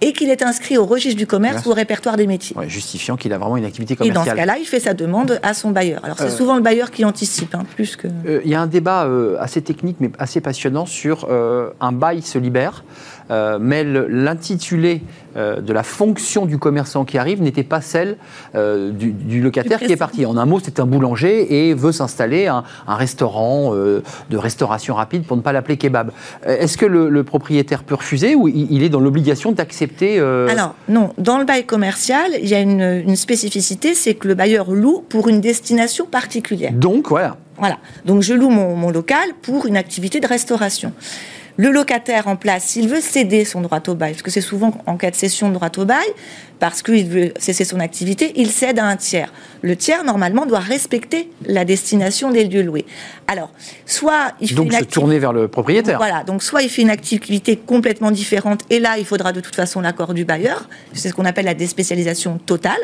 [0.00, 2.56] et qu'il est inscrit au registre du commerce ou au répertoire des métiers.
[2.56, 4.36] Ouais, Justifiant qu'il a vraiment une activité Et dans ce commerciale.
[4.36, 6.04] cas-là, il fait sa demande à son bailleur.
[6.04, 8.06] Alors c'est Euh, souvent le bailleur qui anticipe, hein, plus que.
[8.26, 11.28] Euh, Il y a un débat euh, assez technique mais assez passionnant sur
[11.80, 12.84] un bail se libère,
[13.30, 15.02] euh, mais l'intitulé
[15.36, 18.16] euh, de la fonction du commerçant qui arrive n'était pas celle
[18.54, 20.24] euh, du, du locataire qui est parti.
[20.26, 25.24] En un mot, c'est un boulanger et veut s'installer un, un restaurant de restauration rapide
[25.24, 26.10] pour ne pas l'appeler kebab.
[26.46, 30.74] Est-ce que le, le propriétaire peut refuser ou il, il est dans l'obligation d'accepter Alors
[30.88, 34.70] non, dans le bail commercial, il y a une, une spécificité, c'est que le bailleur
[34.70, 36.72] loue pour une destination particulière.
[36.72, 37.36] Donc voilà.
[37.58, 37.78] Voilà.
[38.04, 40.92] Donc je loue mon, mon local pour une activité de restauration.
[41.60, 44.72] Le locataire en place, s'il veut céder son droit au bail, parce que c'est souvent
[44.86, 46.06] en cas de cession de droit au bail,
[46.60, 49.32] parce qu'il veut cesser son activité, il cède à un tiers.
[49.62, 52.86] Le tiers, normalement, doit respecter la destination des lieux loués.
[53.26, 53.50] Alors,
[53.86, 55.98] soit il fait Donc une se activité- tourner vers le propriétaire.
[55.98, 59.54] Voilà, donc soit il fait une activité complètement différente, et là, il faudra de toute
[59.56, 60.68] façon l'accord du bailleur.
[60.92, 62.78] C'est ce qu'on appelle la déspécialisation totale.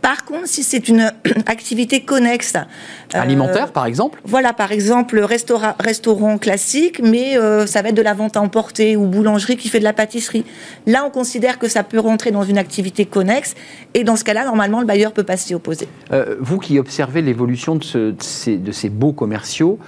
[0.00, 1.10] Par contre, si c'est une
[1.46, 2.54] activité connexe.
[2.56, 7.94] euh, Alimentaire, par exemple voilà, par exemple, restaura- restaurant classique, mais euh, ça va être
[7.94, 10.44] de la vente à emporter ou boulangerie qui fait de la pâtisserie.
[10.86, 13.54] Là, on considère que ça peut rentrer dans une activité connexe,
[13.94, 15.88] et dans ce cas-là, normalement, le bailleur peut pas s'y opposer.
[16.12, 19.78] Euh, vous qui observez l'évolution de, ce- de ces, de ces beaux commerciaux,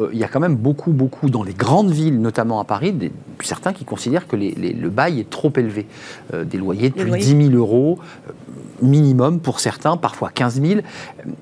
[0.00, 2.92] euh, il y a quand même beaucoup, beaucoup dans les grandes villes, notamment à Paris,
[2.92, 5.86] des- certains qui considèrent que les- les- le bail est trop élevé.
[6.32, 7.24] Euh, des loyers de plus de loyers.
[7.24, 7.98] 10 000 euros,
[8.82, 10.80] minimum pour certains, parfois 15 000.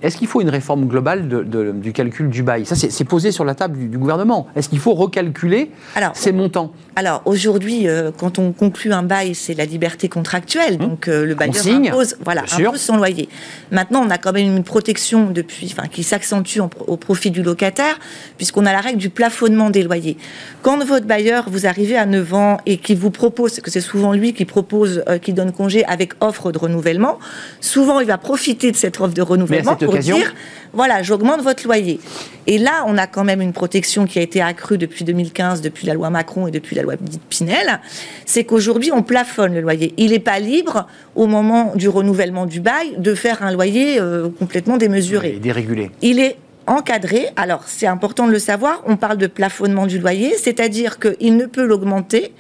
[0.03, 2.66] Est-ce qu'il faut une réforme globale de- du calcul du bail?
[2.66, 4.47] Ça, c'est posé sur la table du, du gouvernement.
[4.55, 6.73] Est-ce qu'il faut recalculer Alors, ces montants?
[6.95, 7.87] Alors aujourd'hui,
[8.18, 12.16] quand on conclut un bail, c'est la liberté contractuelle, donc euh, le bailleur signe, impose,
[12.23, 13.29] voilà, impose son loyer.
[13.71, 17.99] Maintenant, on a quand même une protection depuis, enfin, qui s'accentue au profit du locataire,
[18.37, 20.17] puisqu'on a la règle du plafonnement des loyers.
[20.63, 24.13] Quand votre bailleur, vous arrivez à 9 ans et qui vous propose, que c'est souvent
[24.13, 27.19] lui qui propose, euh, qui donne congé avec offre de renouvellement,
[27.61, 30.35] souvent il va profiter de cette offre de renouvellement pour occasion- dire,
[30.73, 32.01] voilà, j'augmente votre loyer.
[32.47, 35.87] Et là, on a quand même une protection qui a été accrue depuis 2015, depuis
[35.87, 36.95] la loi Macron et depuis la loi
[37.29, 37.81] Pinel.
[38.27, 39.93] C'est qu'aujourd'hui, on plafonne le loyer.
[39.97, 44.12] Il n'est pas libre, au moment du renouvellement du bail, de faire un loyer euh,
[44.38, 45.38] complètement démesuré.
[45.42, 47.29] dérégulé Il est encadré.
[47.37, 48.83] Alors, c'est important de le savoir.
[48.87, 52.33] On parle de plafonnement du loyer, c'est-à-dire qu'il ne peut l'augmenter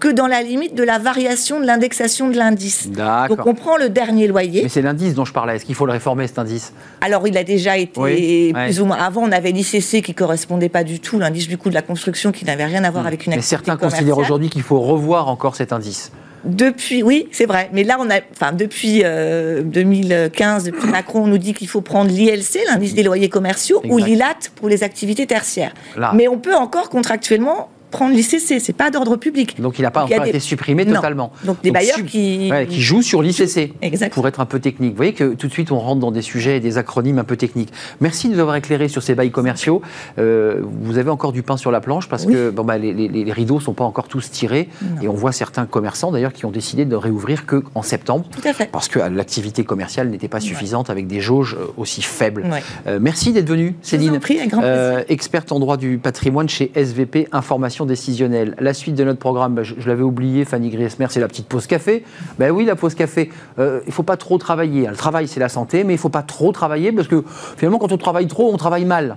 [0.00, 2.88] que dans la limite de la variation de l'indexation de l'indice.
[2.90, 4.62] Donc, on prend le dernier loyer.
[4.62, 5.56] Mais c'est l'indice dont je parlais.
[5.56, 6.72] Est-ce qu'il faut le réformer, cet indice?
[7.02, 8.80] Alors, il a déjà été Oui, plus ouais.
[8.80, 8.96] ou moins.
[8.96, 12.32] Avant, on avait l'ICC qui correspondait pas du tout, l'indice du coût de la construction
[12.32, 15.28] qui n'avait rien à voir avec une Mais activité certains considèrent aujourd'hui qu'il faut revoir
[15.28, 16.10] encore cet indice.
[16.44, 17.68] Depuis, oui, c'est vrai.
[17.74, 22.10] Mais là, on a, enfin, depuis 2015, depuis Macron, on nous dit qu'il faut prendre
[22.10, 25.74] l'ILC, l'indice des loyers commerciaux, ou l'ILAT pour les activités tertiaires.
[26.14, 29.60] Mais on peut encore contractuellement prendre l'ICC, c'est pas d'ordre public.
[29.60, 31.32] Donc il n'a pas encore été supprimé totalement.
[31.44, 32.50] Donc des bailleurs qui...
[32.68, 33.72] qui jouent sur l'ICC,
[34.10, 34.92] pour être un peu technique.
[34.92, 37.24] Vous voyez que tout de suite on rentre dans des sujets et des acronymes un
[37.24, 37.72] peu techniques.
[38.00, 39.82] Merci de nous avoir éclairé sur ces bails commerciaux.
[40.18, 43.32] Euh, vous avez encore du pain sur la planche parce que bon, bah, les, les,
[43.32, 44.68] rideaux ne sont pas encore tous tirés
[45.02, 48.26] et on voit certains commerçants d'ailleurs qui ont décidé de réouvrir qu'en septembre.
[48.30, 48.70] Tout à fait.
[48.70, 52.44] Parce que l'activité commerciale n'était pas suffisante avec des jauges euh, aussi faibles.
[52.86, 54.18] Euh, merci d'être venue, Céline.
[54.20, 54.62] Prie, grand
[55.08, 58.54] experte en droit du patrimoine chez SVP Information décisionnelle.
[58.58, 61.66] La suite de notre programme, bah, je, l'avais oublié, Fanny Griesmer, c'est la petite pause
[61.66, 62.04] café.
[62.38, 64.86] Ben oui, la pause café, euh, il ne faut pas trop travailler.
[64.86, 67.24] Le travail, c'est la santé, mais il ne faut pas trop travailler parce que
[67.56, 69.16] finalement, quand on travaille trop, on travaille mal.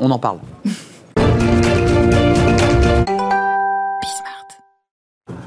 [0.00, 0.38] On en parle.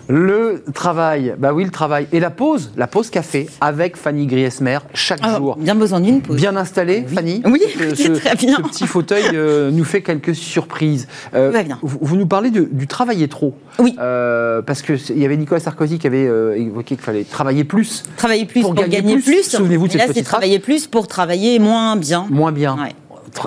[0.09, 2.07] Le travail, bah oui, le travail.
[2.13, 5.57] Et la pause, la pause café avec Fanny Griesmer chaque ah, jour.
[5.57, 6.37] Bien besoin d'une pause.
[6.37, 8.57] Bien installée, Fanny Oui, ce, très bien.
[8.57, 11.07] Ce petit fauteuil euh, nous fait quelques surprises.
[11.33, 11.77] Euh, bien.
[11.81, 13.53] Vous, nous parlez du travailler trop.
[13.79, 13.95] Oui.
[13.99, 18.03] Euh, parce qu'il y avait Nicolas Sarkozy qui avait évoqué qu'il fallait travailler plus.
[18.15, 19.43] Travailler plus pour, gagner, plus.
[19.43, 22.27] Souvenez-vous de cette là, c'est travailler plus pour travailler moins bien.
[22.29, 22.77] Moins bien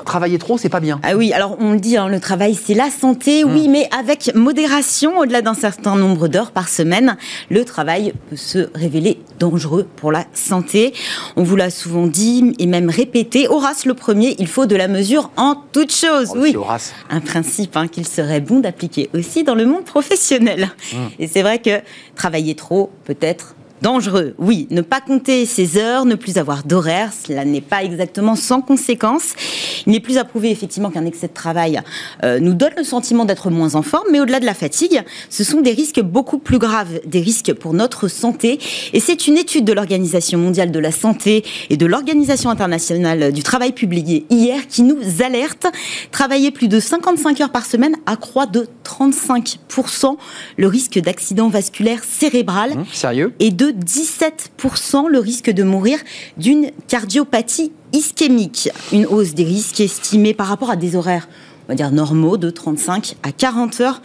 [0.05, 1.00] travailler trop, c'est pas bien.
[1.03, 3.72] Ah oui, alors on le dit, hein, le travail, c'est la santé, oui, hmm.
[3.72, 7.16] mais avec modération, au-delà d'un certain nombre d'heures par semaine,
[7.50, 10.92] le travail peut se révéler dangereux pour la santé.
[11.37, 13.48] On vous l'a souvent dit et même répété.
[13.48, 16.33] Horace le premier, il faut de la mesure en toutes choses.
[16.35, 16.92] Oh, oui, Horace.
[17.11, 20.70] un principe hein, qu'il serait bon d'appliquer aussi dans le monde professionnel.
[20.92, 21.07] Hmm.
[21.18, 21.81] Et c'est vrai que
[22.14, 24.66] travailler trop, peut-être Dangereux, oui.
[24.71, 29.33] Ne pas compter ses heures, ne plus avoir d'horaire, cela n'est pas exactement sans conséquence.
[29.87, 31.81] Il n'est plus à prouver effectivement qu'un excès de travail
[32.23, 35.45] euh, nous donne le sentiment d'être moins en forme, mais au-delà de la fatigue, ce
[35.45, 38.59] sont des risques beaucoup plus graves, des risques pour notre santé.
[38.93, 43.43] Et c'est une étude de l'Organisation mondiale de la santé et de l'Organisation internationale du
[43.43, 45.66] travail publiée hier qui nous alerte.
[46.11, 50.16] Travailler plus de 55 heures par semaine accroît de 35%
[50.59, 52.77] le risque d'accident vasculaire cérébral.
[52.77, 53.33] Mmh, sérieux?
[53.40, 55.99] Et de 17% le risque de mourir
[56.37, 58.71] d'une cardiopathie ischémique.
[58.93, 61.29] Une hausse des risques estimée par rapport à des horaires
[61.71, 64.03] on va dire normaux de 35 à 40 heures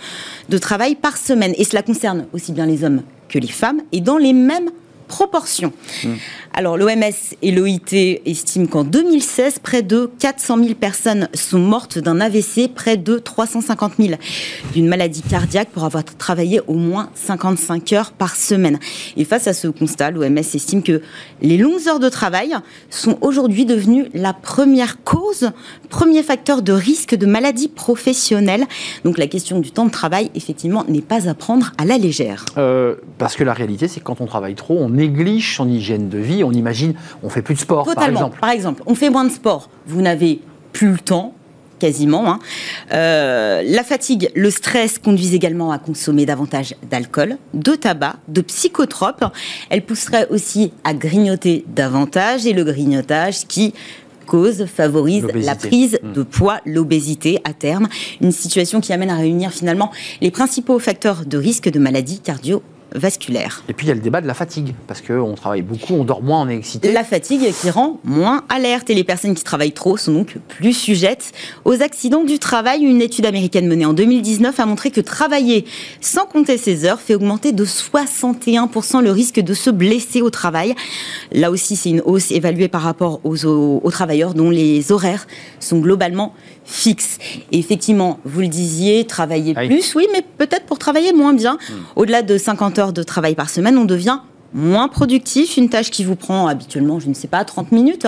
[0.50, 1.56] de travail par semaine.
[1.58, 4.70] Et cela concerne aussi bien les hommes que les femmes et dans les mêmes
[5.08, 5.74] proportions.
[6.04, 6.10] Mmh.
[6.54, 12.22] Alors l'OMS et l'OIT estiment qu'en 2016, près de 400 000 personnes sont mortes d'un
[12.22, 14.14] AVC, près de 350 000
[14.74, 18.80] d'une maladie cardiaque pour avoir travaillé au moins 55 heures par semaine.
[19.18, 21.02] Et face à ce constat, l'OMS estime que
[21.42, 22.56] les longues heures de travail
[22.90, 25.52] sont aujourd'hui devenues la première cause,
[25.90, 28.66] premier facteur de risque de maladie professionnelle.
[29.04, 32.46] Donc la question du temps de travail, effectivement, n'est pas à prendre à la légère.
[32.58, 36.10] Euh, parce que la réalité, c'est que quand on travaille trop, on néglige son hygiène
[36.10, 38.40] de vie, on imagine, on fait plus de sport, par exemple.
[38.40, 40.42] Par exemple, on fait moins de sport, vous n'avez
[40.74, 41.34] plus le temps,
[41.80, 42.30] quasiment.
[42.30, 42.40] Hein.
[42.94, 49.26] Euh, la fatigue, le stress conduisent également à consommer davantage d'alcool, de tabac, de psychotropes.
[49.70, 53.74] Elle pousserait aussi à grignoter davantage et le grignotage qui
[54.26, 56.14] cause, favorise la prise mmh.
[56.14, 57.88] de poids, l'obésité à terme,
[58.22, 62.64] une situation qui amène à réunir finalement les principaux facteurs de risque de maladies cardio
[62.96, 63.64] vasculaire.
[63.70, 66.04] Et puis il y a le débat de la fatigue, parce qu'on travaille beaucoup, on
[66.04, 66.92] dort moins, on est excité.
[66.92, 70.74] La fatigue qui rend moins alerte, et les personnes qui travaillent trop sont donc plus
[70.74, 71.32] sujettes
[71.66, 72.82] aux accidents du travail.
[72.84, 75.66] Une étude américaine menée en 2019 a montré que travailler
[76.02, 80.76] sans compter ses heures fait augmenter de 61% le risque de se blesser au travail.
[81.32, 85.28] Là aussi, c'est une hausse évaluée par rapport aux, aux travailleurs dont les horaires
[85.60, 86.34] sont globalement
[86.66, 87.18] fixe.
[87.52, 91.58] Et effectivement, vous le disiez, travailler plus, oui, mais peut-être pour travailler moins bien.
[91.70, 91.74] Hmm.
[91.96, 94.20] Au-delà de 50 heures de travail par semaine, on devient
[94.54, 95.58] moins productif.
[95.58, 98.08] Une tâche qui vous prend habituellement, je ne sais pas, 30 minutes,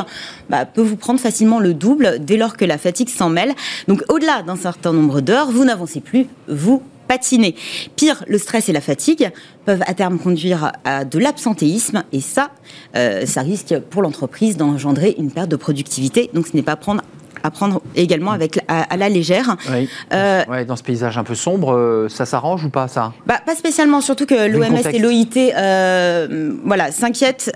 [0.49, 3.53] bah, peut vous prendre facilement le double dès lors que la fatigue s'en mêle.
[3.87, 7.55] Donc au-delà d'un certain nombre d'heures, vous n'avancez plus, vous patinez.
[7.95, 9.31] Pire, le stress et la fatigue
[9.65, 12.51] peuvent à terme conduire à de l'absentéisme et ça,
[12.95, 16.29] euh, ça risque pour l'entreprise d'engendrer une perte de productivité.
[16.33, 17.01] Donc ce n'est pas prendre
[17.43, 19.55] à prendre également avec, à, la légère.
[19.71, 19.89] Oui.
[20.13, 23.13] Euh, dans ce paysage un peu sombre, euh, ça s'arrange ou pas ça?
[23.25, 27.51] Bah, Pas spécialement, surtout que l'OMS et l'OIT euh, voilà, s'inquiètent,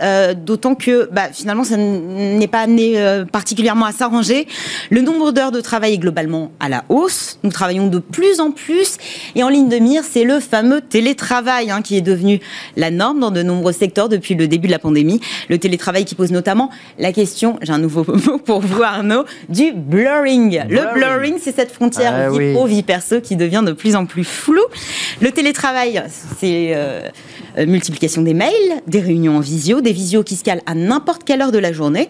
[0.46, 2.96] d'autant que bah, finalement ça n'est pas amené
[3.32, 4.48] particulièrement à s'arranger.
[4.90, 7.40] Le nombre d'heures de travail est globalement à la hausse.
[7.44, 8.98] Nous travaillons de plus en plus
[9.36, 12.40] et en ligne de mire, c'est le fameux télétravail hein, qui est devenu
[12.76, 15.22] la norme dans de nombreux secteurs depuis le début de la pandémie.
[15.50, 19.71] Le télétravail qui pose notamment la question, j'ai un nouveau mot pour vous Arnaud, du
[19.74, 20.62] du blurring.
[20.70, 22.54] Le blurring, c'est cette frontière Ah vie oui.
[22.54, 24.62] pro, vie perso qui devient de plus en plus floue.
[25.22, 26.04] Le télétravail,
[26.40, 27.10] c'est euh,
[27.58, 31.42] multiplication des mails, des réunions en visio, des visios qui se calent à n'importe quelle
[31.42, 32.10] heure de la journée.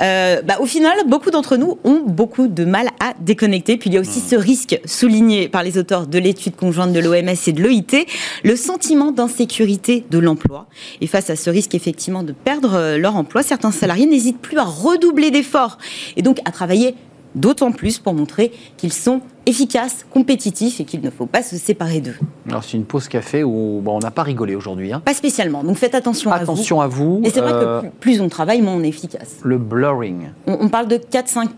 [0.00, 3.76] Euh, bah, au final, beaucoup d'entre nous ont beaucoup de mal à déconnecter.
[3.76, 7.00] Puis il y a aussi ce risque souligné par les auteurs de l'étude conjointe de
[7.00, 8.06] l'OMS et de l'OIT,
[8.44, 10.66] le sentiment d'insécurité de l'emploi.
[11.00, 14.58] Et face à ce risque effectivement de perdre euh, leur emploi, certains salariés n'hésitent plus
[14.58, 15.78] à redoubler d'efforts
[16.16, 16.94] et donc à travailler
[17.34, 22.00] d'autant plus pour montrer qu'ils sont efficaces, compétitifs et qu'il ne faut pas se séparer
[22.00, 22.16] d'eux.
[22.48, 24.92] Alors, c'est une pause café où bon, on n'a pas rigolé aujourd'hui.
[24.92, 25.00] hein.
[25.04, 27.18] Pas spécialement, donc faites attention, Attention à à vous.
[27.18, 27.22] vous.
[27.24, 29.36] Et c'est vrai euh, que plus, plus on travaille, moins on est efficace.
[29.42, 30.30] le blurring.
[30.46, 31.48] On, on parle de 4-5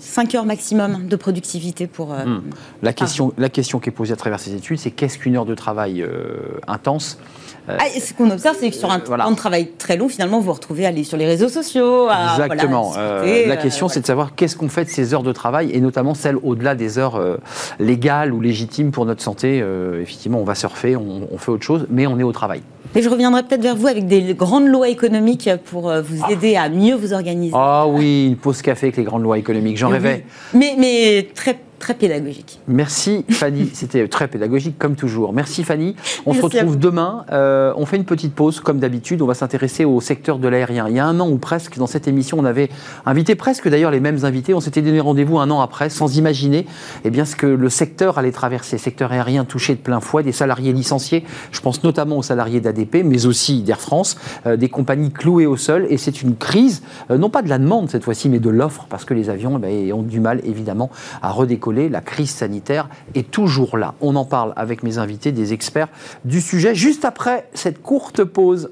[0.00, 2.12] 5 heures maximum de productivité pour...
[2.12, 2.40] euh, Hmm.
[2.82, 5.44] La question, la question qui est posée à travers ces études, c'est qu'est-ce qu'une heure
[5.46, 7.18] de travail euh, intense
[7.68, 9.24] Euh, Ah, ce qu'on observe, c'est que sur un voilà.
[9.24, 12.08] temps de travail très long, finalement, vous vous retrouvez à aller sur les réseaux sociaux.
[12.08, 12.88] à, voilà, Exactement.
[12.90, 15.80] Discuter, la question, c'est de savoir qu'est-ce qu'on fait de ces heures de travail, et
[15.80, 17.20] notamment celles au-delà des heures
[17.78, 19.62] légales ou légitimes pour notre santé.
[20.00, 22.62] Effectivement, on va surfer, on, on fait autre chose, mais on est au travail.
[22.96, 26.68] Et je reviendrai peut-être vers vous avec des grandes lois économiques pour vous aider à
[26.68, 27.52] mieux vous organiser.
[27.54, 30.22] Ah oui, une pause café avec les grandes lois économiques, j'en Oui.
[30.54, 32.60] Mais, mais très, très pédagogique.
[32.68, 35.32] Merci Fanny, c'était très pédagogique comme toujours.
[35.32, 35.96] Merci Fanny.
[36.26, 37.24] On se Merci retrouve demain.
[37.32, 39.22] Euh, on fait une petite pause comme d'habitude.
[39.22, 40.86] On va s'intéresser au secteur de l'aérien.
[40.88, 42.68] Il y a un an ou presque, dans cette émission, on avait
[43.06, 44.54] invité presque d'ailleurs les mêmes invités.
[44.54, 46.66] On s'était donné rendez-vous un an après, sans imaginer
[47.04, 48.78] eh bien, ce que le secteur allait traverser.
[48.78, 51.24] Secteur aérien touché de plein fouet, des salariés licenciés.
[51.50, 54.16] Je pense notamment aux salariés d'ADP, mais aussi d'Air France,
[54.46, 55.86] euh, des compagnies clouées au sol.
[55.88, 58.86] Et c'est une crise, euh, non pas de la demande cette fois-ci, mais de l'offre,
[58.90, 60.90] parce que les avions eh ont du mal évidemment
[61.22, 61.69] à redécoller.
[61.70, 63.94] La crise sanitaire est toujours là.
[64.00, 65.88] On en parle avec mes invités, des experts
[66.24, 68.70] du sujet, juste après cette courte pause.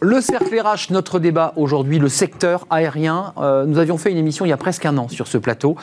[0.00, 3.32] Le cercle RH, notre débat aujourd'hui, le secteur aérien.
[3.36, 5.76] Euh, nous avions fait une émission il y a presque un an sur ce plateau,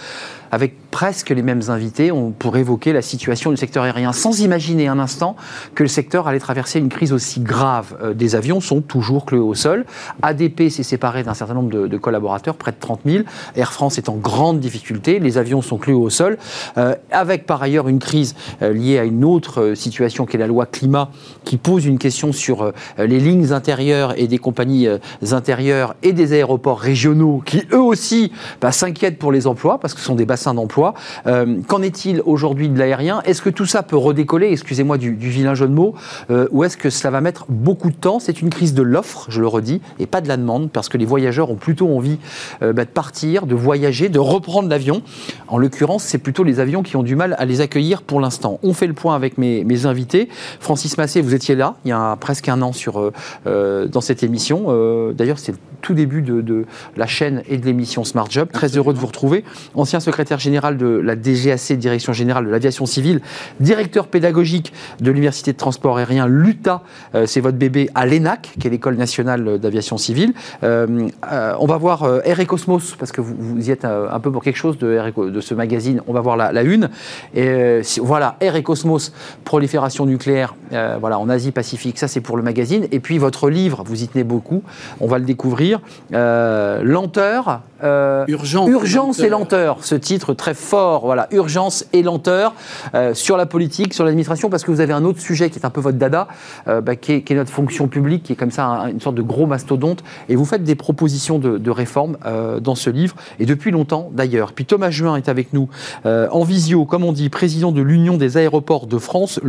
[0.56, 5.00] avec presque les mêmes invités, pour évoquer la situation du secteur aérien, sans imaginer un
[5.00, 5.36] instant
[5.76, 7.98] que le secteur allait traverser une crise aussi grave.
[8.02, 9.84] Euh, des avions sont toujours cloués au sol.
[10.22, 13.24] ADP s'est séparé d'un certain nombre de, collaborateurs, près de 30 000.
[13.58, 16.38] Air France est en grande difficulté, les avions sont cloués au sol,
[16.78, 20.48] euh, avec par ailleurs une crise euh, liée à une autre situation qui est la
[20.48, 21.10] loi climat,
[21.44, 24.88] qui pose une question sur les lignes intérieures et des compagnies
[25.32, 30.00] intérieures et des aéroports régionaux qui eux aussi bah, s'inquiètent pour les emplois parce que
[30.00, 30.94] ce sont des bassins d'emploi.
[31.28, 33.22] Euh, Qu'en est-il aujourd'hui de l'aérien?
[33.26, 35.96] Est-ce que tout ça peut redécoller Excusez-moi du, du vilain jeu de mots.
[36.30, 38.20] euh, ou est-ce que cela va mettre beaucoup de temps?
[38.20, 40.98] C'est une crise de l'offre, je le redis, et pas de la demande parce que
[40.98, 42.18] les voyageurs ont plutôt envie
[42.62, 45.02] euh, bah, de partir, de voyager, de reprendre l'avion.
[45.48, 48.60] En l'occurrence, c'est plutôt les avions qui ont du mal à les accueillir pour l'instant.
[48.64, 50.30] On fait le point avec mes, invités.
[50.60, 53.12] Francis Massé, vous étiez là il y a presque un an sur,
[53.46, 55.12] dans cette émission.
[55.14, 56.66] D'ailleurs, c'est le tout début de, de
[56.98, 58.50] la chaîne et de l'émission Smart Job.
[58.52, 59.44] Très heureux de vous retrouver.
[59.76, 63.22] Ancien secrétaire général de la DGAC, Direction Générale de l'Aviation Civile,
[63.60, 66.82] directeur pédagogique de l'Université de Transport Aérien, l'UTA,
[67.14, 70.34] euh, c'est votre bébé, à l'ENAC, qui est l'École Nationale d'Aviation Civile.
[70.64, 74.32] Euh, euh, on va voir Air et Cosmos, parce que vous, y êtes un peu
[74.32, 76.02] pour quelque chose de, ce magazine.
[76.08, 76.90] On va voir la, une.
[77.36, 80.56] Et, voilà, Air et Cosmos, prolifération nucléaire,
[81.00, 82.88] voilà, en Asie-Pacifique, ça c'est pour le magazine.
[82.92, 84.64] Et puis votre livre, vous y tenez beaucoup,
[85.00, 85.82] on va le découvrir.
[86.12, 87.62] Lenteur.
[87.86, 88.70] Euh, Urgence.
[88.70, 92.54] Urgence et lenteur, ce titre très fort, voilà, urgence et lenteur
[92.96, 95.66] euh, sur la politique, sur l'administration, parce que vous avez un autre sujet qui est
[95.66, 96.28] un peu votre dada,
[96.68, 99.00] euh, bah, qui, est, qui est notre fonction publique, qui est comme ça un- une
[99.00, 102.18] sorte de gros mastodonte, et vous faites des propositions de, de réforme
[102.62, 104.54] dans ce livre, et depuis longtemps d'ailleurs.
[104.54, 105.70] Puis Thomas Juin est avec nous
[106.06, 109.40] en visio, comme on dit, président de l'Union des aéroports de France,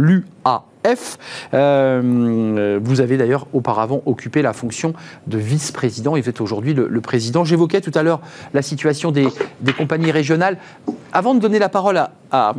[0.84, 1.18] l'UAF.
[1.54, 4.94] Euh, vous avez d'ailleurs auparavant occupé la fonction
[5.26, 7.44] de vice-président et vous êtes aujourd'hui le, président.
[7.44, 8.20] J'évoquais tout à l'heure
[8.54, 9.28] la situation des,
[9.76, 10.58] compagnies régionales.
[11.12, 12.54] Avant de donner la parole à, à-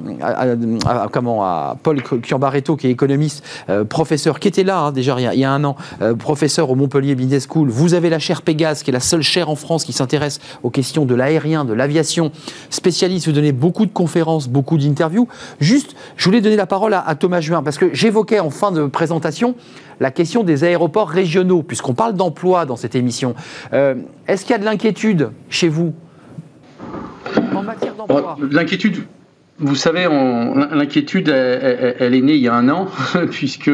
[0.85, 5.43] à- Paul Chiambaretto, qui est économiste, euh, professeur, qui était là hein, déjà il y,
[5.43, 8.91] a, un an, euh, professeur au Montpellier Business School, vous avez la chaire Pégase, qui
[8.91, 12.31] est la seule chaire en France qui s'intéresse aux questions de l'aérien, de l'aviation,
[12.69, 15.27] spécialiste, vous donnez beaucoup de conférences, beaucoup d'interviews.
[15.59, 17.93] Juste, je voulais donner la parole à, Thomas Juin, parce que
[18.39, 19.55] en fin de présentation
[19.99, 23.35] la question des aéroports régionaux, puisqu'on parle d'emploi dans cette émission.
[23.73, 23.95] Euh,
[24.27, 25.93] Est-ce qu'il y a de l'inquiétude chez vous
[27.55, 28.37] en matière d'emploi?
[28.39, 29.03] Bon, L'inquiétude,
[29.59, 30.07] vous savez,
[30.71, 32.87] l'inquiétude, elle, est née il y a un an,
[33.31, 33.71] puisque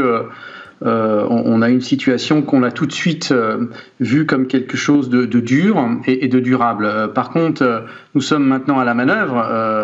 [0.83, 3.33] euh, on, a une situation qu'on a tout de suite
[3.99, 7.11] vue comme quelque chose de, dur et, de durable.
[7.13, 9.37] par contre, nous sommes maintenant à la manœuvre.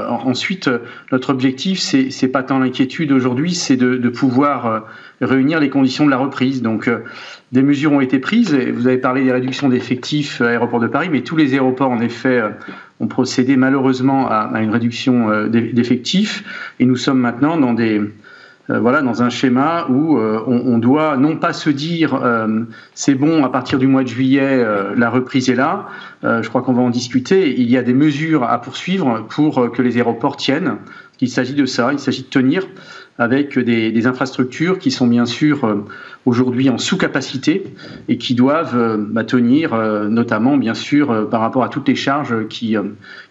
[0.10, 0.70] ensuite,
[1.12, 4.86] notre objectif, c'est pas tant l'inquiétude aujourd'hui, c'est de, de, pouvoir
[5.22, 6.62] réunir les conditions de la reprise.
[6.62, 6.90] Donc,
[7.52, 8.54] des mesures ont été prises.
[8.54, 12.00] Vous avez parlé des réductions d'effectifs à l'aéroport de Paris, mais tous les aéroports, en
[12.00, 12.50] effet, euh,
[13.00, 16.44] ont procédé malheureusement à, une réduction euh, d'effectifs.
[16.80, 18.14] Et nous sommes maintenant dans des euh,
[18.70, 22.22] voilà, dans un schéma où on, doit non pas se dire
[22.94, 24.64] c'est bon à partir du mois de juillet
[24.96, 25.88] la reprise est là.
[26.24, 27.60] je crois qu'on va en discuter.
[27.60, 30.78] Il y a des mesures à poursuivre pour que les aéroports tiennent.
[31.22, 31.92] Il s'agit de ça.
[31.92, 32.64] Il s'agit de tenir
[33.20, 35.86] avec des, infrastructures qui sont bien sûr euh,
[36.26, 37.64] aujourd'hui en sous-capacité
[38.08, 41.96] et qui doivent euh, bah, tenir euh, notamment bien sûr par rapport à toutes les
[41.96, 42.76] charges qui,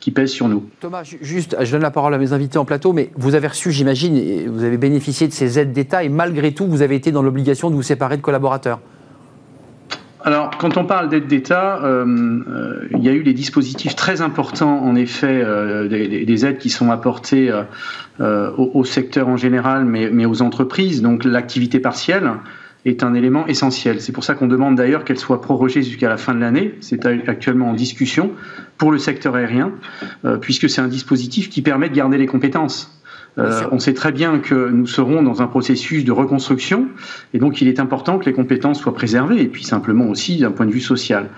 [0.00, 0.64] qui pèsent sur nous.
[0.80, 3.70] Thomas, juste, je donne la parole à mes invités en plateau, mais vous avez reçu,
[3.70, 7.22] j'imagine, vous avez bénéficié de ces aides d'État et malgré tout, vous avez été dans
[7.22, 8.80] l'obligation de vous séparer de collaborateurs.
[10.24, 14.96] Alors, quand on parle d'aide d'État, il y a eu des dispositifs très importants, en
[14.96, 15.44] effet,
[15.88, 17.50] des, des, aides qui sont apportées
[18.20, 21.02] euh, au, secteur en général, mais, mais aux entreprises.
[21.02, 22.28] Donc l'activité partielle
[22.88, 24.00] est un élément essentiel.
[24.00, 26.74] C'est pour ça qu'on demande d'ailleurs qu'elle soit prorogée jusqu'à la fin de l'année.
[26.80, 28.32] C'est actuellement en discussion
[28.76, 29.72] pour le secteur aérien,
[30.24, 32.98] euh, puisque c'est un dispositif qui permet de garder les compétences.
[33.38, 36.88] Euh, on sait très bien que nous serons dans un processus de reconstruction
[37.34, 40.50] et donc il est important que les compétences soient préservées et puis simplement aussi d'un
[40.50, 41.28] point de vue social.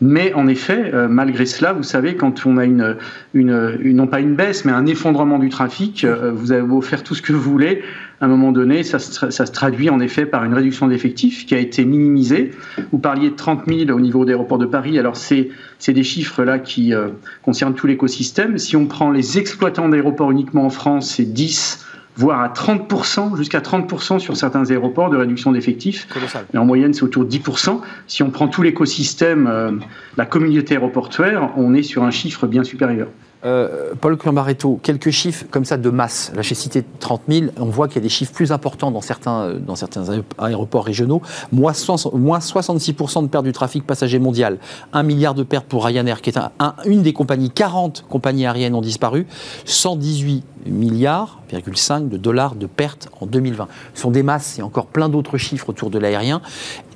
[0.00, 2.96] Mais en effet, euh, malgré cela, vous savez, quand on a une,
[3.34, 7.02] une, non pas une baisse, mais un effondrement du trafic, euh, vous avez beau faire
[7.02, 7.82] tout ce que vous voulez,
[8.20, 11.58] à un moment donné, ça se, traduit en effet par une réduction d'effectifs qui a
[11.58, 12.50] été minimisée.
[12.90, 14.98] Vous parliez de 30 000 au niveau d'aéroports de Paris.
[14.98, 15.50] Alors, c'est
[15.86, 17.08] des chiffres là qui euh,
[17.42, 18.58] concernent tout l'écosystème.
[18.58, 21.84] Si on prend les exploitants d'aéroports uniquement en France, c'est 10
[22.16, 26.08] voire à 30%, jusqu'à 30% sur certains aéroports de réduction d'effectifs.
[26.52, 27.80] Mais en moyenne, c'est autour de 10%.
[28.08, 29.70] Si on prend tout l'écosystème, euh,
[30.16, 33.06] la communauté aéroportuaire, on est sur un chiffre bien supérieur.
[33.44, 36.32] Euh, Paul Clambaretto, quelques chiffres comme ça de masse.
[36.34, 37.46] Là, j'ai cité 30 000.
[37.58, 41.22] On voit qu'il y a des chiffres plus importants dans certains, euh, aéroports régionaux.
[41.52, 44.58] Moins, 66% de perte du trafic passager mondial.
[44.92, 46.38] 1 milliard de pertes pour Ryanair, qui est
[46.84, 47.50] une des compagnies.
[47.50, 49.26] 40 compagnies aériennes ont disparu.
[49.64, 51.40] 118 milliards,
[51.74, 53.68] 5 de dollars de pertes en 2020.
[53.94, 56.42] Ce sont des masses et encore plein d'autres chiffres autour de l'aérien.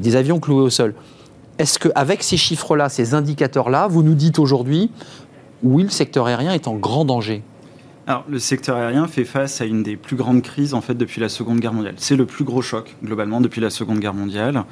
[0.01, 0.95] Des avions cloués au sol.
[1.59, 4.91] Est-ce qu'avec ces chiffres-là, ces indicateurs-là, vous nous dites aujourd'hui,
[5.63, 7.43] oui, le secteur aérien est en grand danger
[8.09, 11.21] alors, le secteur aérien fait face à une des plus grandes crises en fait depuis
[11.21, 11.95] la Seconde Guerre mondiale.
[11.99, 14.65] C'est le plus gros choc globalement depuis la Seconde Guerre mondiale.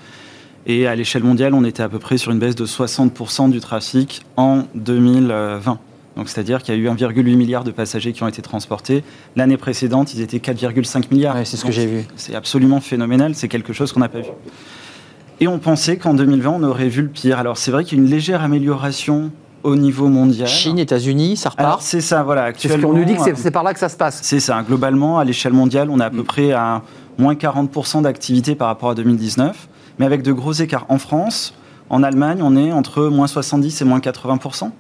[0.67, 3.61] Et à l'échelle mondiale, on était à peu près sur une baisse de 60% du
[3.61, 5.79] trafic en 2020.
[6.17, 9.05] Donc, c'est-à-dire qu'il y a eu 1,8 milliard de passagers qui ont été transportés.
[9.37, 11.37] L'année précédente, ils étaient 4,5 milliards.
[11.47, 12.05] c'est ce que j'ai vu.
[12.17, 13.35] C'est absolument phénoménal.
[13.35, 14.31] C'est quelque chose qu'on n'a pas vu.
[15.39, 17.39] Et on pensait qu'en 2020, on aurait vu le pire.
[17.39, 19.31] Alors, c'est vrai qu'il y a une légère amélioration
[19.63, 20.49] au niveau mondial.
[20.49, 22.45] Chine, États-Unis, ça repart C'est ça, voilà.
[22.45, 24.21] Actuellement, on nous dit que c'est par là que ça se passe.
[24.23, 24.63] C'est ça.
[24.63, 26.25] Globalement, à l'échelle mondiale, on est à peu mm.
[26.25, 26.83] près à
[27.19, 29.69] moins 40% d'activité par rapport à 2019,
[29.99, 30.87] mais avec de gros écarts.
[30.89, 31.55] En France,
[31.91, 34.71] en Allemagne, on est entre moins 70 et moins 80%,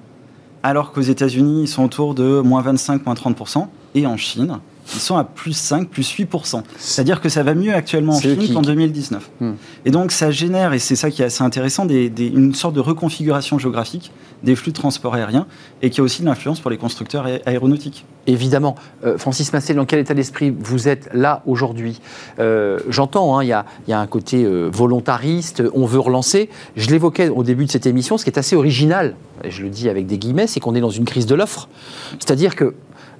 [0.62, 4.60] alors qu'aux États-Unis, ils sont autour de moins 25, moins 30%, et en Chine,
[4.94, 6.62] ils sont à plus 5, plus 8%.
[6.76, 9.30] C'est-à-dire que ça va mieux actuellement en Chine qu'en 2019.
[9.40, 9.52] Hmm.
[9.84, 12.80] Et donc ça génère, et c'est ça qui est assez intéressant, des, une sorte de
[12.80, 15.46] reconfiguration géographique des flux de transport aérien
[15.82, 18.04] et qui a aussi de l'influence pour les constructeurs aéronautiques.
[18.26, 18.74] Évidemment.
[19.04, 22.00] Euh, Francis Massé, dans quel état d'esprit vous êtes là aujourd'hui?
[22.38, 26.48] Euh, J'entends, hein, il y, a un côté euh, volontariste, on veut relancer.
[26.76, 29.68] Je l'évoquais au début de cette émission, ce qui est assez original, et je le
[29.68, 31.68] dis avec des guillemets, c'est qu'on est dans une crise de l'offre.
[32.18, 32.74] C'est-à-dire que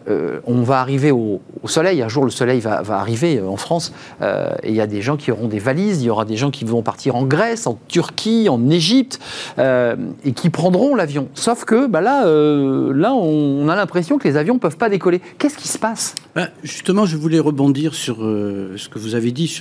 [0.09, 2.03] euh, on va arriver au, soleil.
[2.03, 3.93] Un jour, le soleil va, arriver euh, en France.
[4.23, 6.03] Euh, et il y a des gens qui auront des valises.
[6.03, 9.21] Il y aura des gens qui vont partir en Grèce, en Turquie, en Égypte,
[9.59, 11.29] et qui prendront l'avion.
[11.35, 15.21] Sauf que bah là, là, on, a l'impression que les avions ne peuvent pas décoller.
[15.39, 16.15] Qu'est-ce qui se passe?
[16.35, 19.55] Bah, Justement, je voulais rebondir sur ce que vous avez dit.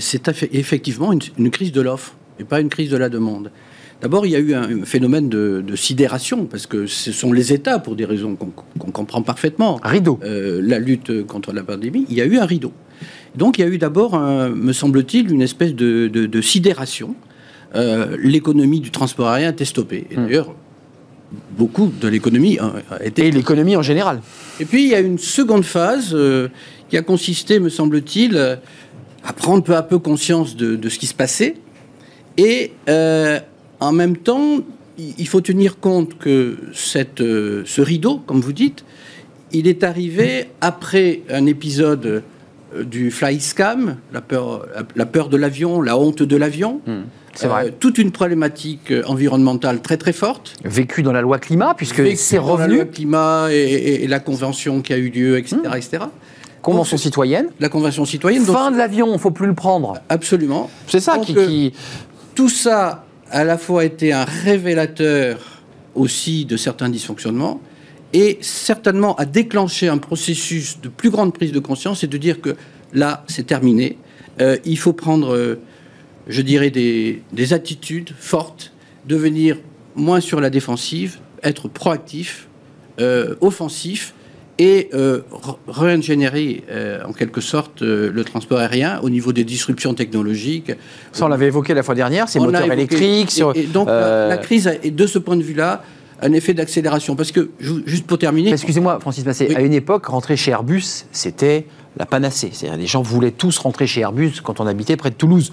[0.00, 3.50] C'est effectivement une crise de l'offre et pas une crise de la demande.
[4.04, 7.78] D'abord, il y a eu un phénomène de, sidération, parce que ce sont les États,
[7.78, 9.80] pour des raisons qu'on comprend parfaitement.
[9.82, 10.18] Rideau.
[10.24, 12.72] Euh, la lutte contre la pandémie, il y a eu un rideau.
[13.34, 17.14] Donc il y a eu d'abord, me semble-t-il, une espèce de, sidération.
[17.74, 20.06] Euh, l'économie du transport aérien était stoppée.
[20.10, 20.26] Et hmm.
[20.26, 20.54] d'ailleurs,
[21.58, 23.26] beaucoup de l'économie a été...
[23.26, 24.20] Et l'économie en général.
[24.60, 26.48] Et puis il y a une seconde phase euh,
[26.88, 28.36] qui a consisté, me semble-t-il,
[29.24, 31.56] à prendre peu à peu conscience de, ce qui se passait
[32.36, 32.72] et
[33.84, 34.58] en même temps,
[34.98, 38.84] il faut tenir compte que cette, euh, ce rideau, comme vous dites,
[39.52, 42.22] il est arrivé après un épisode
[42.74, 44.66] euh, du fly scam, la peur,
[44.96, 46.80] la peur de l'avion, la honte de l'avion.
[46.86, 47.02] Hmm,
[47.34, 47.66] c'est vrai.
[47.66, 50.54] Euh, toute une problématique environnementale très très forte.
[50.64, 52.76] Vécu dans la loi climat, puisque c'est dans la revenu.
[52.76, 55.56] loi climat et, et- et la convention qui a eu lieu, etc.
[55.64, 55.76] Hmm.
[55.76, 56.04] etc.
[56.62, 57.48] Convention citoyenne.
[57.60, 59.94] La convention citoyenne, donc Fin de l'avion, il ne faut plus le prendre.
[60.08, 60.70] absolument.
[60.88, 61.72] C'est ça Donc, qui, qui-
[62.34, 65.62] Tout ça, à la fois, été un révélateur
[65.94, 67.60] aussi de certains dysfonctionnements
[68.12, 72.40] et certainement a déclenché un processus de plus grande prise de conscience et de dire
[72.40, 72.56] que
[72.92, 73.98] là, c'est terminé.
[74.40, 75.60] Euh, il faut prendre, euh,
[76.28, 78.72] je dirais, des, des attitudes fortes,
[79.06, 79.58] devenir
[79.96, 82.48] moins sur la défensive, être proactif,
[83.00, 84.14] euh, offensif
[84.58, 85.20] et euh,
[86.70, 90.72] euh, en quelque sorte euh, le transport aérien au niveau des disruptions technologiques.
[91.12, 92.74] Ça, on l'avait évoqué la fois dernière, c'est On moteurs évoqué.
[92.74, 93.30] électriques.
[93.30, 95.82] Sur, Et, et donc euh, la, la crise et de ce point de vue-là
[96.22, 99.56] un effet d'accélération parce que ju- juste pour terminer, Excusez-moi, Francis Massé, Oui.
[99.56, 101.66] à une époque, rentrer chez Airbus, c'était
[101.96, 102.50] la panacée.
[102.52, 105.52] C'est-à-dire, les gens voulaient tous rentrer chez Airbus quand on habitait près de Toulouse.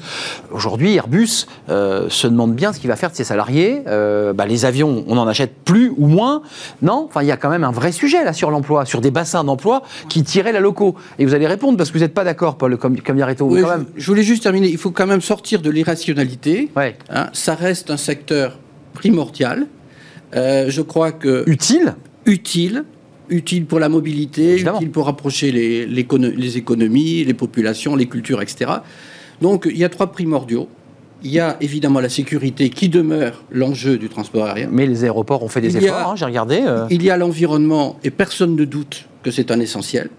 [0.51, 3.83] Aujourd'hui, Airbus euh, se demande bien ce qu'il va faire de ses salariés.
[3.87, 6.41] Euh, bah, les avions, on n'en achète plus ou moins.
[6.81, 9.11] Non Enfin, il y a quand même un vrai sujet là sur l'emploi, sur des
[9.11, 10.95] bassins d'emploi qui tiraient la locaux.
[11.19, 12.77] Et vous allez répondre parce que vous n'êtes pas d'accord, Paul,
[13.15, 13.85] Yareto, Oui, quand je, même.
[13.95, 14.67] je voulais juste terminer.
[14.69, 16.69] Il faut quand même sortir de l'irrationalité.
[16.75, 16.97] Ouais.
[17.09, 17.27] hein.
[17.33, 18.57] ça reste un secteur
[18.93, 19.67] primordial.
[20.35, 22.85] Euh, je crois que Utile utile,
[23.31, 24.77] utile pour la mobilité, Évidemment.
[24.77, 25.99] utile pour rapprocher les,
[26.57, 28.71] économies, les populations, les cultures, etc.
[29.41, 30.67] Donc il y a trois primordiaux.
[31.23, 34.69] Il y a évidemment la sécurité qui demeure l'enjeu du transport aérien.
[34.71, 36.61] Mais les aéroports ont fait des Il efforts, hein, j'ai regardé.
[36.65, 36.87] euh.
[36.89, 40.09] Il y a l'environnement et personne ne doute que c'est un essentiel.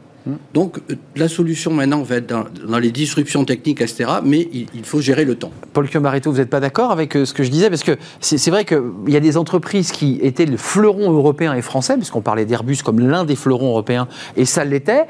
[0.55, 4.05] Donc euh, la solution maintenant va être dans, dans les disruptions techniques, etc.
[4.25, 5.51] Mais il, il faut gérer le temps.
[5.73, 7.70] Paul Chiomaretto, vous n'êtes pas d'accord avec euh, ce que je disais?
[7.70, 11.62] Parce que c'est vrai qu'il y a des entreprises qui étaient le fleuron européen et
[11.62, 14.07] français, puisqu'on parlait d'Airbus comme l'un des fleurons européens,
[14.37, 15.07] et ça l'était.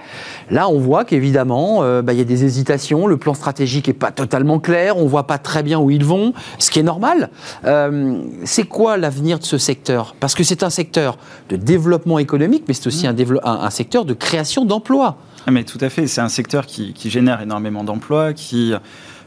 [0.50, 3.92] Là, on voit qu'évidemment, euh, bah, il y a des hésitations, le plan stratégique n'est
[3.94, 6.82] pas totalement clair, on ne voit pas très bien où ils vont, ce qui est
[6.84, 7.30] normal.
[7.66, 10.14] Euh, c'est quoi l'avenir de ce secteur?
[10.20, 11.18] Parce que c'est un secteur
[11.50, 15.01] de développement économique, mais c'est aussi un, un- un secteur de création d'emplois.
[15.04, 18.74] Ah, Mais tout à fait, c'est un secteur qui, qui génère énormément d'emplois, qui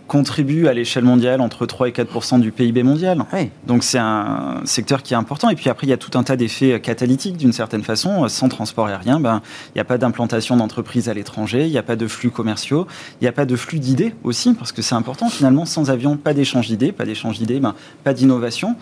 [0.08, 3.26] contribue à l'échelle mondiale entre 3 et 4% du PIB mondial.
[3.34, 3.50] Oui.
[3.66, 5.50] Donc c'est un secteur qui est important.
[5.50, 8.28] Et puis après, il y a tout un tas d'effets catalytiques d'une certaine façon.
[8.28, 11.84] Sans transport aérien, ben, il n'y a pas d'implantation d'entreprises à l'étranger, il n'y a
[11.84, 12.88] pas de flux commerciaux,
[13.20, 15.66] il n'y a pas de flux d'idées aussi, parce que c'est important finalement.
[15.66, 17.74] Sans avion, pas d'échange d'idées, pas d'échange d'idées, ben,
[18.04, 18.76] pas d'innovation.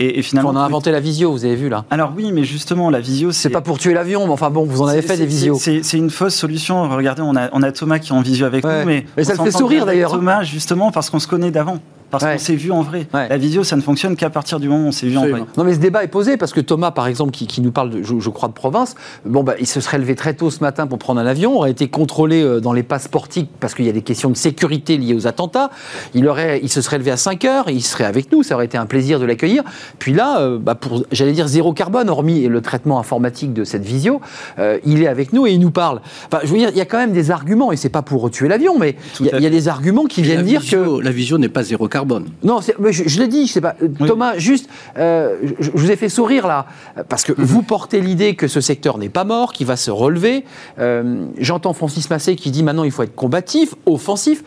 [0.00, 1.84] Et, et finalement, on a inventé la visio, vous avez vu là.
[1.90, 4.80] alors oui, mais justement, la visio, C'est pas pour tuer l'avion, mais enfin bon, vous
[4.82, 5.58] en avez fait des visios.
[5.58, 6.88] C'est une fausse solution.
[6.88, 8.80] Regardez, on a, on a Thomas qui est en visio avec Ouais.
[8.80, 10.12] nous, mais, Mais ça le fait sourire, d'ailleurs.
[10.12, 11.78] Thomas, justement, parce qu'on se connaît d'avant.
[12.10, 12.32] Parce Ouais.
[12.32, 13.06] qu'on s'est vu en vrai.
[13.14, 13.28] Ouais.
[13.28, 15.42] La visio, ça ne fonctionne qu'à partir du moment où on s'est vu en vrai.
[15.56, 17.90] Non mais ce débat est posé parce que Thomas, par exemple, qui, qui nous parle,
[17.90, 18.94] de, je, je crois, de province,
[19.24, 21.70] bon, bah, il se serait levé très tôt ce matin pour prendre un avion, aurait
[21.70, 25.14] été contrôlé euh, dans les passeportiques parce qu'il y a des questions de sécurité liées
[25.14, 25.70] aux attentats.
[26.14, 28.64] Il, aurait, il se serait levé à 5 heures, il serait avec nous, ça aurait
[28.64, 29.62] été un plaisir de l'accueillir.
[29.98, 33.84] Puis là, euh, bah, pour, j'allais dire zéro carbone, hormis le traitement informatique de cette
[33.84, 34.20] visio,
[34.58, 36.00] euh, il est avec nous et il nous parle.
[36.26, 38.28] Enfin, je veux dire, il y a quand même des arguments, et c'est pas pour
[38.30, 39.54] tuer l'avion, mais il y, a- à il y a fait.
[39.56, 41.00] des arguments qui Et viennent dire que...
[41.00, 41.99] la visio n'est pas zéro carbone.
[42.42, 43.74] Non, mais je, je l'ai dit, je sais pas.
[43.82, 44.08] Euh, Oui.
[44.08, 46.66] Thomas, juste, euh, je, je vous ai fait sourire là,
[47.08, 50.44] parce que vous portez l'idée que ce secteur n'est pas mort, qu'il va se relever.
[50.78, 54.42] Euh, J'entends Francis Massé qui dit maintenant il faut être combatif, offensif.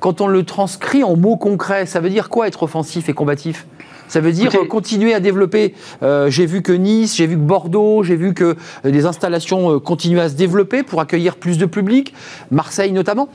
[0.00, 3.66] Quand on le transcrit en mots concrets, ça veut dire quoi être offensif et combatif?
[4.08, 5.74] Ça veut dire Écoutez- euh, continuer à développer.
[6.02, 9.74] Euh, j'ai vu que Nice, j'ai vu que Bordeaux, j'ai vu que euh, des installations
[9.74, 12.14] euh, continuent à se développer pour accueillir plus de public,
[12.50, 13.28] Marseille notamment.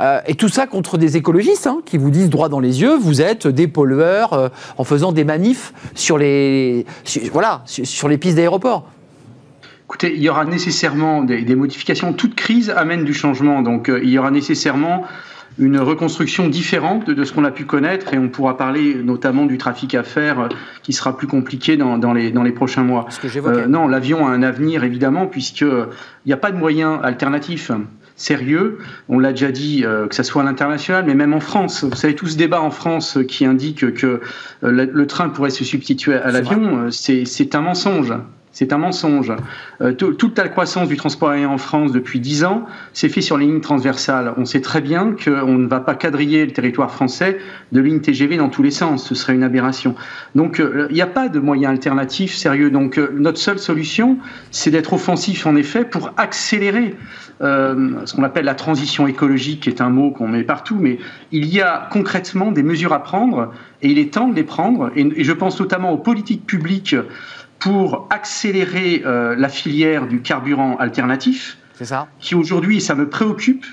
[0.00, 2.96] Euh, et tout ça contre des écologistes hein, qui vous disent droit dans les yeux,
[2.96, 4.48] vous êtes des pollueurs euh,
[4.78, 8.88] en faisant des manifs sur les, sur- voilà, sur, sur les pistes d'aéroport.
[9.86, 12.14] Écoutez, il y aura nécessairement des, des modifications.
[12.14, 15.04] Toute crise amène du changement, donc euh, il y aura nécessairement
[15.58, 19.58] une reconstruction différente de, ce qu'on a pu connaître et on pourra parler notamment du
[19.58, 20.48] trafic à faire euh,
[20.82, 23.06] qui sera plus compliqué dans, dans les, dans les prochains mois.
[23.10, 23.38] Ce que.
[23.46, 25.86] Euh, non, l'avion a un avenir évidemment puisque euh,
[26.24, 27.70] il n'y a pas de moyen alternatif
[28.16, 28.78] sérieux.
[29.08, 31.84] On l'a déjà dit, euh, que ce soit à l'international, mais même en France.
[31.84, 34.20] Vous savez, tout ce débat en France euh, qui indique que euh,
[34.62, 38.12] le, le train pourrait se substituer à l'avion, euh, c'est un mensonge.
[38.62, 39.32] C'est un mensonge.
[39.80, 43.20] Euh, tout- toute la croissance du transport aérien en France depuis 10 ans s'est fait
[43.20, 44.34] sur les lignes transversales.
[44.36, 47.38] On sait très bien qu'on ne va pas quadriller le territoire français
[47.72, 49.04] de lignes TGV dans tous les sens.
[49.04, 49.96] Ce serait une aberration.
[50.36, 52.70] Donc euh, il n'y a pas de moyen alternatif sérieux.
[52.70, 54.16] Donc euh, notre seule solution,
[54.52, 56.94] c'est d'être offensif en effet pour accélérer
[57.40, 60.98] ce qu'on appelle la transition écologique, qui est un mot qu'on met partout, mais
[61.32, 63.50] il y a concrètement des mesures à prendre
[63.82, 64.92] et il est temps de les prendre.
[64.94, 66.94] Et je pense notamment aux politiques publiques
[67.62, 73.08] pour accélérer euh, la filière du carburant alternatif, C'est ça qui aujourd'hui, et ça me
[73.08, 73.64] préoccupe,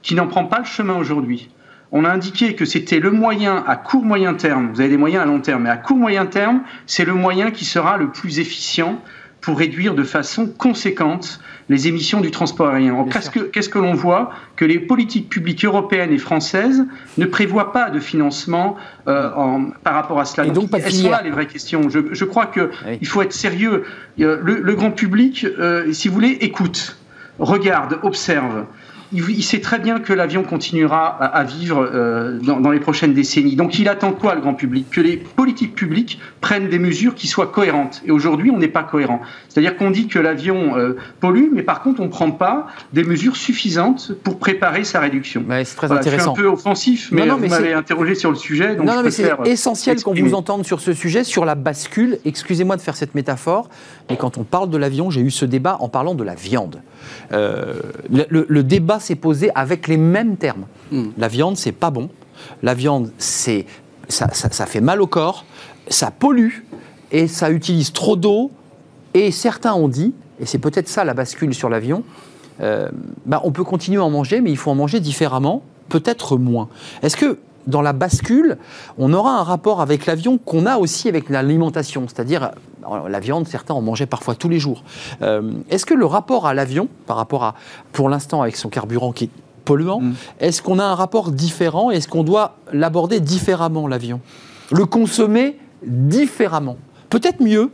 [0.00, 1.50] qui n'en prend pas le chemin aujourd'hui.
[1.92, 5.22] On a indiqué que c'était le moyen à court moyen terme, vous avez des moyens
[5.22, 8.38] à long terme, mais à court moyen terme, c'est le moyen qui sera le plus
[8.38, 9.02] efficient
[9.46, 11.38] pour réduire de façon conséquente
[11.68, 13.06] les émissions du transport aérien.
[13.52, 16.84] Qu'est-ce que, l'on voit Que les politiques publiques européennes et françaises
[17.16, 18.76] ne prévoient pas de financement
[19.06, 20.48] euh, en, par rapport à cela.
[20.48, 21.88] Et donc, pas de elles sont là les vraies questions.
[21.88, 23.04] Je, je crois qu'il Oui.
[23.06, 23.84] faut être sérieux.
[24.18, 26.96] Euh, Le, le grand public, euh, si vous voulez, écoute,
[27.38, 28.64] regarde, observe.
[29.12, 32.80] Il, il sait très bien que l'avion continuera à, à vivre euh, dans, dans les
[32.80, 33.56] prochaines décennies.
[33.56, 34.86] Donc il attend quoi, le grand public?
[34.90, 38.02] Que les politiques publiques prennent des mesures qui soient cohérentes.
[38.06, 39.20] Et aujourd'hui, on n'est pas cohérent.
[39.48, 43.04] C'est-à-dire qu'on dit que l'avion euh, pollue, mais par contre, on ne prend pas des
[43.04, 45.44] mesures suffisantes pour préparer sa réduction.
[45.64, 46.32] C'est très Voilà, je suis intéressant.
[46.32, 48.76] un peu offensif, mais, Non, non, vous m'avez interrogé sur le sujet.
[48.76, 52.18] Donc non, non, mais c'est essentiel qu'on vous entende sur ce sujet, sur la bascule.
[52.24, 53.68] Excusez-moi de faire cette métaphore,
[54.10, 56.80] mais quand on parle de l'avion, j'ai eu ce débat en parlant de la viande.
[57.32, 57.80] Euh,
[58.10, 60.66] le, le- le débat s'est posé avec les mêmes termes.
[60.90, 61.04] Mm.
[61.18, 62.08] La viande, c'est pas bon.
[62.62, 63.66] La viande, c'est
[64.08, 65.44] ça, ça- ça fait mal au corps,
[65.88, 66.62] ça pollue
[67.12, 68.50] et ça utilise trop d'eau.
[69.14, 72.04] Et certains ont dit, et c'est peut-être ça la bascule sur l'avion,
[72.60, 72.88] euh,
[73.24, 76.68] bah, on peut continuer à en manger, mais il faut en manger différemment, peut-être moins.
[77.02, 78.58] Est-ce que dans la bascule,
[78.98, 82.50] on aura un rapport avec l'avion qu'on a aussi avec l'alimentation C'est-à-dire,
[82.90, 84.82] euh, la viande, certains en mangeaient parfois tous les jours.
[85.22, 87.54] Euh, Est-ce que le rapport à l'avion, par rapport à,
[87.92, 89.30] pour l'instant, avec son carburant qui est
[89.64, 90.14] polluant, Mm.
[90.40, 94.20] est-ce qu'on a un rapport différent Est-ce qu'on doit l'aborder différemment, l'avion?
[94.70, 96.76] Le consommer différemment
[97.10, 97.70] Peut-être mieux,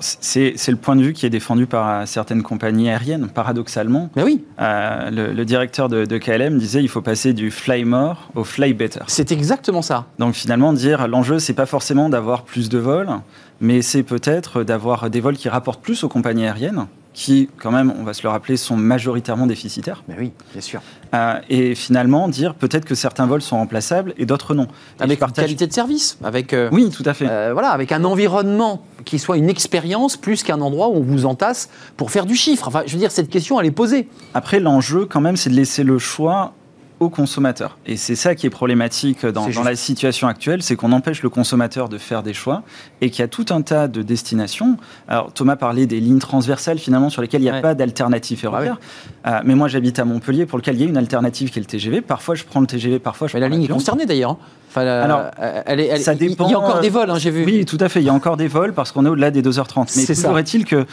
[0.00, 4.10] c'est c'est le point de vue qui est défendu par euh, certaines compagnies aériennes, paradoxalement.
[4.16, 7.84] mais oui, Euh, le, le directeur de, de KLM disait il faut passer du fly
[7.84, 9.00] more au fly better.
[9.06, 10.06] c'est exactement ça.
[10.18, 13.10] Donc finalement, dire l'enjeu, c'est pas forcément d'avoir plus de vols,
[13.60, 16.86] mais c'est peut-être d'avoir des vols qui rapportent plus aux compagnies aériennes,
[17.16, 20.04] qui, quand même, on va se le rappeler, sont majoritairement déficitaires.
[20.06, 20.82] Mais oui, bien sûr.
[21.14, 24.66] Euh, et finalement, dire peut-être que certains vols sont remplaçables et d'autres non.
[25.00, 27.26] Avec je partage- une qualité de service, avec euh, Oui, tout à fait.
[27.26, 31.24] Euh, voilà, avec un environnement qui soit une expérience plus qu'un endroit où on vous
[31.24, 32.68] entasse pour faire du chiffre.
[32.68, 34.08] Enfin, je veux dire, cette question, elle est posée.
[34.34, 36.52] Après, l'enjeu, quand même, c'est de laisser le choix
[36.98, 37.76] au consommateur.
[37.86, 41.88] Et c'est ça qui est problématique dans, la situation actuelle, c'est qu'on empêche le consommateur
[41.90, 42.62] de faire des choix
[43.02, 44.76] et qu'il y a tout un tas de destinations.
[45.06, 47.60] Alors Thomas parlait des lignes transversales finalement sur lesquelles il n'y a Ouais.
[47.60, 48.78] pas d'alternative ferroviaire.
[49.26, 51.62] Euh, mais moi j'habite à Montpellier pour lequel il y a une alternative qui est
[51.62, 52.00] le TGV.
[52.00, 54.30] Parfois je prends le TGV, parfois je Mais la prends ligne est concernée d'ailleurs.
[54.32, 54.38] hein.
[54.70, 56.80] Enfin, la- Alors, euh, elle est, elle- ça il- Il y dépend, a encore euh,
[56.80, 57.44] des vols, hein, j'ai vu.
[57.44, 58.00] Oui, tout à fait.
[58.00, 59.90] Il y a encore des vols parce qu'on est au-delà des 2h30.
[59.96, 60.84] Mais toujours est-il que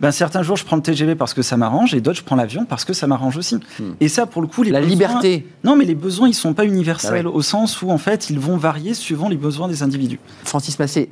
[0.00, 2.36] ben, certains jours, je prends le TGV parce que ça m'arrange et d'autres, je prends
[2.36, 3.56] l'avion parce que ça m'arrange aussi.
[3.56, 3.92] Hmm.
[4.00, 5.46] Et ça, pour le coup, les La besoins- liberté.
[5.64, 7.34] Non, mais les besoins, ils sont pas universels Ah ouais.
[7.36, 10.20] au sens où, en fait, ils vont varier suivant les besoins des individus.
[10.44, 11.10] Francis Massé,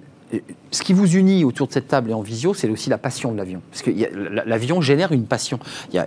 [0.70, 3.32] ce qui vous unit autour de cette table et en visio, c'est aussi la passion
[3.32, 3.60] de l'avion.
[3.70, 3.90] Parce que
[4.46, 5.58] l'avion génère une passion.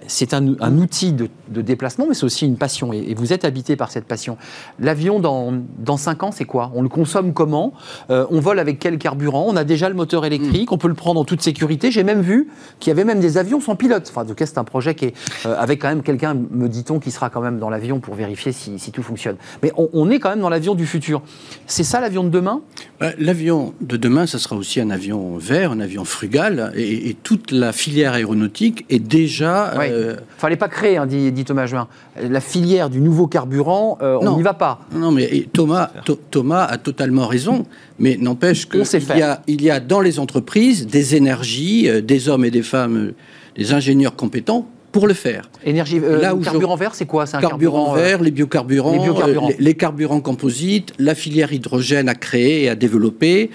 [0.08, 2.94] C'est un, un outil de, de déplacement, mais c'est aussi une passion.
[2.94, 4.38] Et, et vous êtes habité par cette passion.
[4.80, 6.72] L'avion, dans, dans 5 ans, c'est quoi?
[6.76, 7.74] On le consomme comment?
[8.10, 9.46] Euh, On vole avec quel carburant?
[9.48, 11.92] On a déjà le moteur électrique, on peut le prendre en toute sécurité.
[11.92, 12.50] J'ai même vu
[12.80, 14.08] qu'il y avait même des avions sans pilote.
[14.10, 15.14] Enfin, en tout cas, c'est un projet qui est
[15.46, 18.52] euh, avec quand même quelqu'un, me dit-on, qui sera quand même dans l'avion pour vérifier
[18.52, 19.38] si, si tout fonctionne.
[19.64, 21.22] Mais on, on est quand même dans l'avion du futur.
[21.66, 22.62] C'est ça l'avion de demain?
[23.00, 27.14] Bah, L'avion de demain, ça sera aussi un avion vert, un avion frugal, et, et
[27.14, 29.74] toute la filière aéronautique est déjà.
[29.78, 29.90] Ouais.
[29.92, 31.88] euh, Fallait pas créer, hein, dit, dit Thomas Juin.
[32.22, 34.80] La filière du nouveau carburant, euh, on n'y va pas.
[34.94, 37.66] non, mais Thomas, Tho- Thomas a totalement raison,
[38.00, 38.84] mais n'empêche qu'il
[39.18, 42.64] y a, il y a dans les entreprises des énergies, euh, des hommes et des
[42.64, 43.16] femmes, euh,
[43.58, 45.50] des ingénieurs compétents pour le faire.
[45.66, 48.92] Énergie, euh, Là où carburant vert, c'est quoi un carburant, carburant, euh, vert, les biocarburants,
[48.94, 49.50] les biocarburants.
[49.50, 53.52] euh, les, les carburants composites, la filière hydrogène à créer et à développer.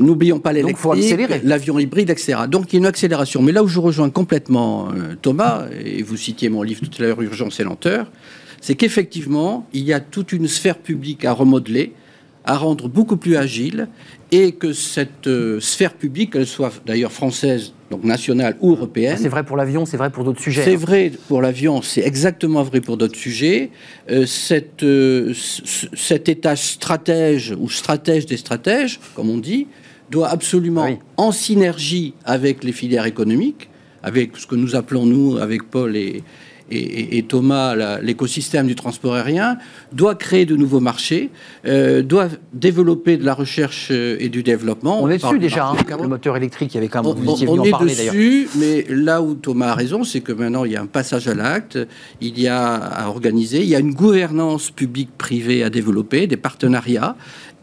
[0.00, 1.40] N'oublions pas l'électrique, accélérer.
[1.44, 2.36] l'avion hybride, etc.
[2.48, 3.42] Donc il y a une accélération.
[3.42, 4.88] Mais là où je rejoins complètement
[5.22, 8.10] Thomas, et vous citiez mon livre tout à l'heure, Urgence et lenteur,
[8.60, 11.92] c'est qu'effectivement, il y a toute une sphère publique à remodeler,
[12.44, 13.88] à rendre beaucoup plus agile,
[14.30, 19.28] et que cette euh, sphère publique, qu'elle soit d'ailleurs française, donc nationale ou européenne, C'est
[19.28, 20.64] vrai pour l'avion, c'est vrai pour d'autres sujets.
[20.64, 20.78] c'est hein.
[20.78, 23.70] vrai pour l'avion, c'est exactement vrai pour d'autres sujets.
[24.10, 29.68] Euh, cette, euh, cet état stratège ou stratège des stratèges, comme on dit,
[30.10, 30.98] doit absolument, Oui.
[31.16, 33.68] en synergie avec les filières économiques,
[34.02, 36.22] avec ce que nous appelons, nous, avec Paul et,
[36.70, 39.58] et- et- et Thomas, l'écosystème du transport aérien,
[39.92, 41.30] doit créer de nouveaux marchés,
[41.66, 45.02] euh, doit développer de la recherche euh, et du développement.
[45.02, 47.64] On est dessus déjà, hein, le moteur électrique, avait quand même, on, on- on en
[47.64, 50.80] est parler dessus, mais là où Thomas a raison, c'est que maintenant il y a
[50.82, 51.78] un passage à l'acte,
[52.20, 57.16] il y a à organiser, il y a une gouvernance publique-privée à développer, des partenariats,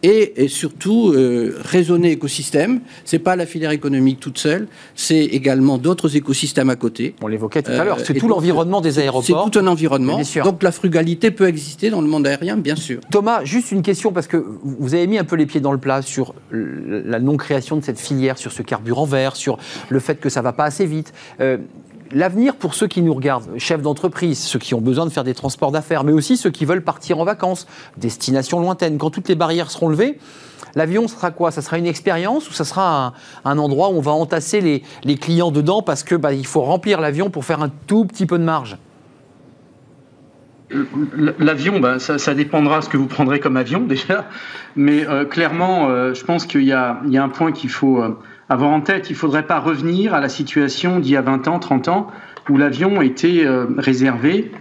[0.04, 2.82] et, surtout euh, raisonner écosystème.
[3.06, 7.16] C'est pas la filière économique toute seule, c'est également d'autres écosystèmes à côté.
[7.22, 9.46] On l'évoquait tout à l'heure, c'est tout l'environnement des aéroports.
[9.46, 10.20] C'est tout un environnement.
[10.44, 13.02] Donc la frugalité peut exister dans le monde aérien, bien sûr.
[13.12, 15.78] Thomas, juste une question parce que vous avez mis un peu les pieds dans le
[15.78, 19.58] plat sur la non-création de cette filière, sur ce carburant vert, sur
[19.90, 21.14] le fait que ça va pas assez vite.
[21.40, 21.58] Euh,
[22.14, 25.34] l'avenir pour ceux qui nous regardent, chefs d'entreprise, ceux qui ont besoin de faire des
[25.34, 29.36] transports d'affaires, mais aussi ceux qui veulent partir en vacances, destination lointaine, quand toutes les
[29.36, 30.18] barrières seront levées,
[30.76, 31.52] l'avion sera quoi?
[31.52, 33.14] Ça sera une expérience ou ça sera
[33.46, 37.02] un, endroit où on va entasser les, clients dedans parce que bah, il faut remplir
[37.02, 38.78] l'avion pour faire un tout petit peu de marge?
[41.38, 44.30] L'avion, bah, ça, dépendra de ce que vous prendrez comme avion déjà,
[44.78, 48.18] mais euh, clairement, euh, je pense qu'il y, a un point qu'il faut euh,
[48.52, 51.48] avoir en tête, il ne faudrait pas revenir à la situation d'il y a 20
[51.48, 52.08] ans, 30 ans,
[52.50, 54.52] où l'avion était euh, réservé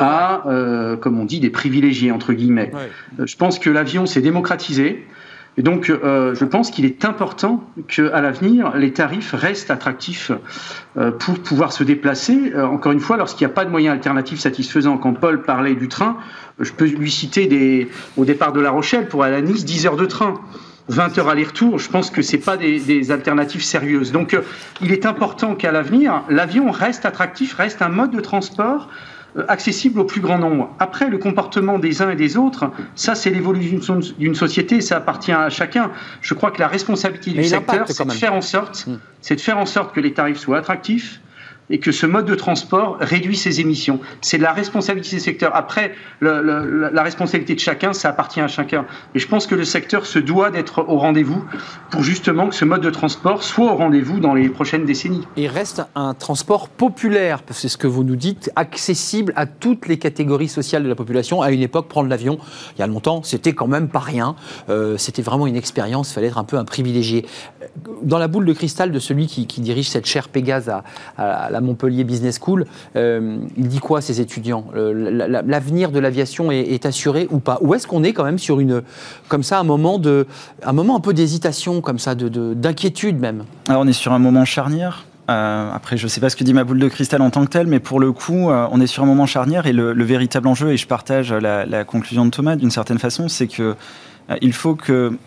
[0.00, 2.72] à, euh, comme on dit, des privilégiés, entre guillemets.
[3.18, 5.06] Euh, je pense que l'avion s'est démocratisé.
[5.56, 10.30] Et donc, je pense qu'il est important qu'à l'avenir, les tarifs restent attractifs
[10.94, 12.52] pour pouvoir se déplacer.
[12.56, 15.88] encore une fois, lorsqu'il n'y a pas de moyens alternatifs satisfaisants, quand Paul parlait du
[15.88, 16.16] train,
[16.60, 19.86] je peux lui citer des, au départ de La Rochelle pour aller à Nice 10
[19.86, 20.34] heures de train.
[20.90, 24.12] 20 heures aller-retour, je pense que ce pas des, alternatives sérieuses.
[24.12, 24.42] Donc euh,
[24.80, 28.88] il est important qu'à l'avenir, l'avion reste attractif, reste un mode de transport
[29.36, 30.74] euh, accessible au plus grand nombre.
[30.80, 35.32] Après, le comportement des uns et des autres, ça c'est l'évolution d'une société, ça appartient
[35.32, 35.92] à chacun.
[36.22, 38.98] Je crois que la responsabilité du secteur, c'est de faire en sorte, hmm.
[39.20, 41.20] c'est de faire en sorte que les tarifs soient attractifs,
[41.70, 44.00] et que ce mode de transport réduit ses émissions.
[44.20, 45.54] C'est la responsabilité du secteur.
[45.54, 48.84] Après, la responsabilité de chacun, ça appartient à chacun.
[49.14, 51.44] Et je pense que le secteur se doit d'être au rendez-vous
[51.90, 55.26] pour justement que ce mode de transport soit au rendez-vous dans les prochaines décennies.
[55.36, 59.98] Et reste un transport populaire, c'est ce que vous nous dites, accessible à toutes les
[59.98, 61.42] catégories sociales de la population.
[61.42, 62.38] À une époque, prendre l'avion,
[62.76, 64.34] il y a longtemps, c'était quand même pas rien.
[64.68, 67.26] Euh, c'était vraiment une expérience, il fallait être un peu un privilégié.
[68.02, 70.84] Dans la boule de cristal de celui qui, dirige cette chaire Pégase à,
[71.18, 72.66] à la Montpellier Business School.
[72.96, 74.66] Euh, il dit quoi, ces étudiants?
[74.74, 77.58] L'avenir de l'aviation est, assuré ou pas?
[77.60, 78.82] Ou est-ce qu'on est quand même sur une,
[79.28, 80.26] comme ça, un moment, de,
[80.62, 83.44] un moment un peu d'hésitation, comme ça, d'inquiétude de, même?
[83.68, 85.06] Alors, on est sur un moment charnière.
[85.30, 87.44] Euh, après, je ne sais pas ce que dit ma boule de cristal en tant
[87.44, 89.92] que telle, mais pour le coup, euh, on est sur un moment charnière et le,
[90.02, 93.76] véritable enjeu, et je partage la, la conclusion de Thomas d'une certaine façon, c'est que
[94.40, 95.18] il faut que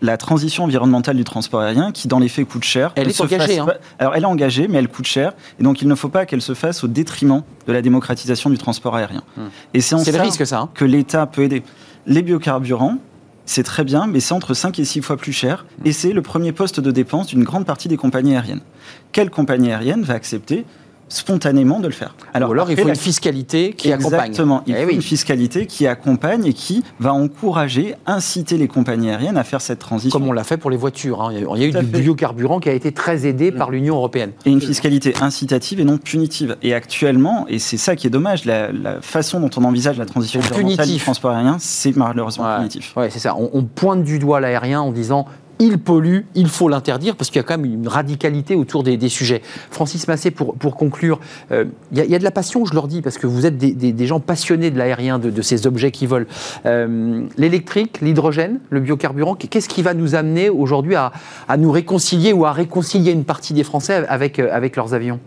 [0.00, 2.92] la transition environnementale du transport aérien, qui dans les faits coûte cher.
[2.96, 3.58] Elle, est engagée.
[3.58, 3.66] Hein.
[3.98, 5.32] Alors elle est engagée, mais elle coûte cher.
[5.58, 8.58] Et donc il ne faut pas qu'elle se fasse au détriment de la démocratisation du
[8.58, 9.22] transport aérien.
[9.36, 9.46] Hmm.
[9.74, 10.70] Et c'est en ça le risque, ça, hein.
[10.74, 11.62] que l'État peut aider.
[12.06, 12.98] Les biocarburants,
[13.46, 15.66] c'est très bien, mais c'est entre 5 et 6 fois plus cher.
[15.84, 18.62] Et c'est le premier poste de dépense d'une grande partie des compagnies aériennes.
[19.12, 20.66] Quelle compagnie aérienne va accepter
[21.08, 22.14] spontanément de le faire.
[22.34, 24.30] Alors, Ou alors il faut une fiscalité qui accompagne.
[24.30, 29.10] Exactement, il eh faut une fiscalité qui accompagne et qui va encourager, inciter les compagnies
[29.10, 30.18] aériennes à faire cette transition.
[30.18, 31.22] Comme on l'a fait pour les voitures.
[31.22, 31.32] Hein.
[31.32, 34.32] Il y a eu du biocarburant qui a été très aidé par l'Union européenne.
[34.44, 36.56] Et une fiscalité incitative et non punitive.
[36.62, 40.40] Et actuellement, et c'est ça qui est dommage, la, façon dont on envisage la transition
[40.40, 42.92] environnementale du transport aérien, c'est malheureusement punitif.
[42.96, 43.36] Oui, c'est ça.
[43.36, 45.26] on pointe du doigt l'aérien en disant
[45.58, 49.08] il pollue, il faut l'interdire, parce qu'il y a quand même une radicalité autour des,
[49.08, 49.42] sujets.
[49.70, 51.20] Francis Massé, pour, pour conclure,
[51.52, 54.06] euh, il y, a de la passion, je leur dis, parce que vous êtes des,
[54.06, 56.26] gens passionnés de l'aérien, de, ces objets qui volent.
[56.66, 61.12] Euh, l'électrique, l'hydrogène, le biocarburant, qu'est-ce qui va nous amener aujourd'hui à,
[61.58, 65.20] nous réconcilier ou à réconcilier une partie des Français avec, euh, avec leurs avions?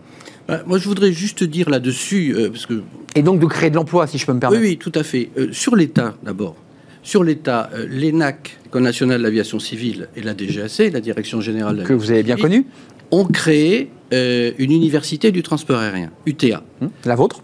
[0.66, 2.82] Moi, je voudrais juste dire là-dessus, parce que...
[3.14, 4.60] Et donc de créer de l'emploi, si je peux me permettre.
[4.60, 5.30] Oui, oui, tout à fait.
[5.52, 6.56] sur l'État, d'abord.
[7.02, 11.82] Sur l'État, l'ENAC, l'École nationale de l'aviation civile, et la DGAC, la Direction générale de
[11.84, 12.66] Que vous avez bien connue
[13.10, 16.62] ont créé euh, une université du transport aérien, UTA.
[16.80, 17.42] Hum, la vôtre?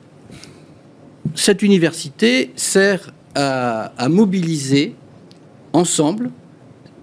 [1.35, 4.95] Cette université sert à, mobiliser
[5.73, 6.31] ensemble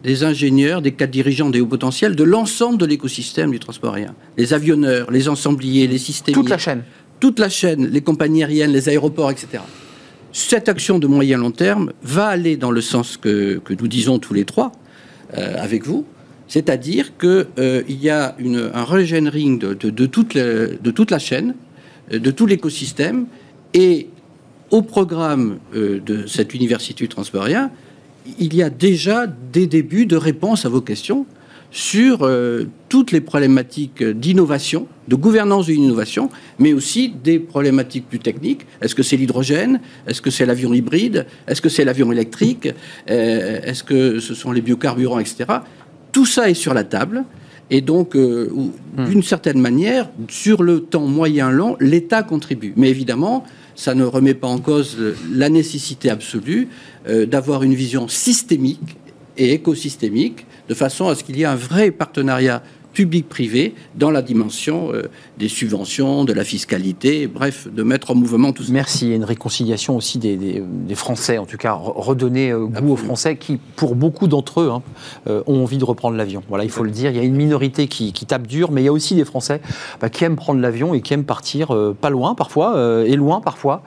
[0.04, 4.16] des ingénieurs, des cadres dirigeants, des hauts potentiels de l'ensemble de l'écosystème du transport aérien.
[4.38, 6.36] Les avionneurs, les ensembliers, les systèmes.
[6.36, 6.84] Toute la chaîne.
[7.20, 9.60] Toute la chaîne, les compagnies aériennes, les aéroports, etc
[10.34, 14.34] cette action de moyen long terme va aller dans le sens que, nous disons tous
[14.34, 14.72] les trois
[15.38, 16.06] euh, avec vous,
[16.48, 18.36] c'est-à-dire qu'il euh, y a
[18.74, 21.56] un régénéring de, toute la chaîne,
[22.12, 23.28] euh, de tout l'écosystème,
[23.76, 24.10] et
[24.72, 27.70] au programme de cette université transportien,
[28.40, 31.28] il y a déjà des débuts de réponse à vos questions
[31.74, 38.20] sur euh, toutes les problématiques d'innovation, de gouvernance de l'innovation, mais aussi des problématiques plus
[38.20, 38.68] techniques.
[38.80, 39.82] Est-ce que c'est l'hydrogène?
[40.06, 41.26] Est-ce que c'est l'avion hybride?
[41.48, 42.70] Est-ce que c'est l'avion électrique?
[43.10, 45.46] Euh, Est-ce que ce sont les biocarburants, etc.
[46.12, 47.24] Tout ça est sur la table.
[47.72, 48.52] Et donc, euh,
[48.96, 49.06] hmm.
[49.06, 52.74] d'une certaine manière, sur le temps moyen-long, l'État contribue.
[52.78, 54.96] Mais évidemment, ça ne remet pas en cause
[55.32, 56.68] la nécessité absolue
[57.08, 58.98] d'avoir une vision systémique
[59.38, 62.62] et écosystémique, de façon à ce qu'il y ait un vrai partenariat
[62.94, 65.04] public-privé dans la dimension euh,
[65.38, 68.72] des subventions, de la fiscalité, bref, de mettre en mouvement tout ça.
[68.72, 69.12] Merci.
[69.12, 72.94] Et une réconciliation aussi des, des- des Français, en tout cas, re- redonner euh, goût
[72.94, 74.82] aux Français qui, pour beaucoup d'entre eux, hein,
[75.28, 76.44] euh, ont envie de reprendre l'avion.
[76.50, 77.10] Voilà, il faut le dire.
[77.12, 79.26] Il y a une minorité qui, qui tape dur, mais il y a aussi des
[79.26, 79.60] Français
[80.00, 83.82] bah, qui aiment prendre l'avion et qui aiment partir pas loin parfois, et loin parfois,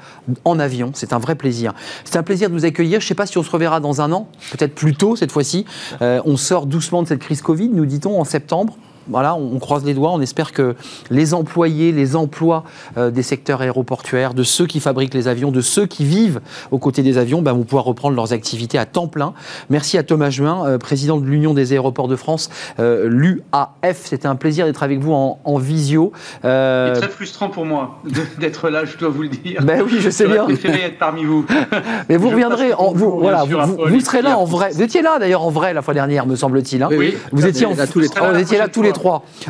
[0.44, 0.90] en avion.
[0.94, 1.72] C'est un vrai plaisir.
[2.04, 3.00] C'est un plaisir de vous accueillir.
[3.00, 5.32] Je ne sais pas si on se reverra dans un an, peut-être plus tôt cette
[5.32, 5.64] fois-ci.
[6.00, 8.76] On sort doucement de cette crise Covid, nous dit-on, en septembre.
[9.09, 10.74] Voilà, on on croise les doigts, on espère que
[11.11, 12.64] les employés, les emplois
[12.98, 16.40] euh, des secteurs aéroportuaires, de ceux qui fabriquent les avions, de ceux qui vivent
[16.70, 19.32] aux côtés des avions, ben, vont pouvoir reprendre leurs activités à temps plein.
[19.70, 22.50] Merci à Thomas Juin, euh, président de l'Union des aéroports de France,
[22.80, 24.02] euh, l'UAF.
[24.04, 26.12] C'était un plaisir d'être avec vous en, en visio.
[26.44, 28.00] Euh, C'est très frustrant pour moi
[28.38, 29.62] d'être là, je dois vous le dire.
[29.64, 30.44] Ben oui, je sais bien.
[30.44, 31.46] préféré être parmi vous.
[32.09, 34.70] mais vous Je reviendrez, en, vous, voilà, vous, serez là en vrai.
[34.74, 36.82] Vous étiez là d'ailleurs en vrai la fois dernière, me semble-t-il.
[36.82, 36.88] hein.
[36.90, 38.32] Oui, Vous étiez en, là tous les trois.
[38.32, 38.92] Vous étiez là tous les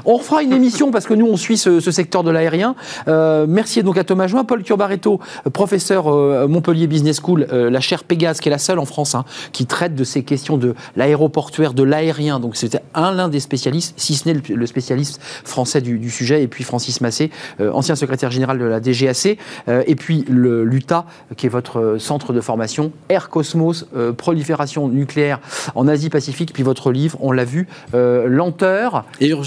[0.04, 2.74] On refera une émission parce que nous on suit ce, secteur de l'aérien.
[3.08, 7.80] Euh, merci donc à Thomas Join, Paul Turbaretto, euh, professeur euh, Montpellier Business School, la
[7.80, 10.74] chaire Pégase, qui est la seule en France hein, qui traite de ces questions de
[10.96, 12.40] l'aéroportuaire, de l'aérien.
[12.40, 16.42] Donc c'était un l'un des spécialistes, si ce n'est le, spécialiste français du, sujet.
[16.42, 17.30] Et puis Francis Massé,
[17.60, 19.38] ancien secrétaire général de la DGAC.
[19.68, 23.86] Et puis l'UTA, qui est votre centre de formation, Air Cosmos,
[24.16, 25.40] prolifération nucléaire
[25.74, 26.52] en Asie-Pacifique.
[26.52, 29.04] Puis votre livre, on l'a vu, lenteur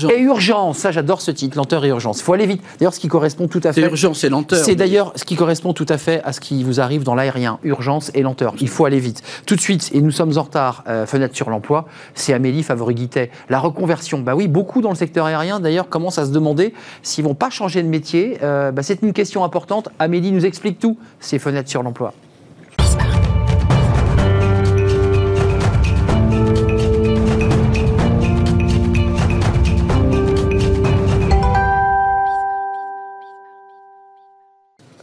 [0.09, 0.77] et urgence.
[0.77, 2.19] Ça, j'adore ce titre, lenteur et urgence.
[2.19, 2.61] Il faut aller vite.
[2.79, 3.87] D'ailleurs, ce qui correspond tout à C'est fait.
[3.87, 4.59] urgent, c'est lenteur.
[4.63, 7.59] C'est d'ailleurs ce qui correspond tout à fait à ce qui vous arrive dans l'aérien,
[7.63, 8.53] urgence et lenteur.
[8.59, 9.21] Il faut aller vite.
[9.45, 11.85] Tout de suite, et nous sommes en retard, euh, fenêtre sur l'emploi,
[12.15, 13.31] c'est Amélie Favori-Guittet.
[13.49, 16.73] La reconversion, bah oui, beaucoup dans le secteur aérien d'ailleurs commencent à se demander
[17.03, 18.37] s'ils vont pas changer de métier.
[18.43, 19.89] Euh, bah, c'est une question importante.
[19.99, 20.97] Amélie nous explique tout.
[21.19, 22.13] C'est fenêtre sur l'emploi.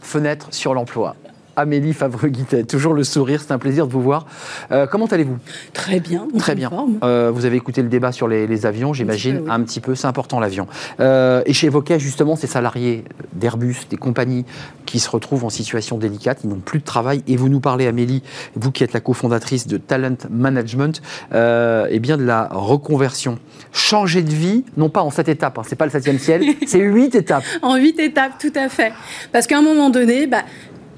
[0.07, 1.17] Fenêtre sur l'emploi.
[1.57, 4.27] Amélie Favre-Guittet, toujours le sourire, c'est un plaisir de vous voir.
[4.71, 5.37] Euh, comment allez-vous?
[5.73, 6.27] Très bien.
[6.33, 6.71] en Très bien.
[7.03, 9.49] Euh, vous avez écouté le débat sur les, les avions, j'imagine, oui.
[9.49, 10.67] un petit peu, c'est important l'avion.
[10.99, 14.45] Euh, et j'évoquais justement ces salariés d'Airbus, des compagnies
[14.85, 17.23] qui se retrouvent en situation délicate, ils n'ont plus de travail.
[17.27, 18.21] Et vous nous parlez, Amélie,
[18.55, 21.01] vous qui êtes la cofondatrice de Talent Management,
[21.33, 23.39] et bien de la reconversion.
[23.71, 26.79] Changer de vie, non pas en sept étapes, hein, c'est pas le septième ciel, c'est
[26.79, 27.43] huit étapes.
[27.63, 28.93] En huit étapes, tout à fait.
[29.31, 30.43] Parce qu'à un moment donné, bah,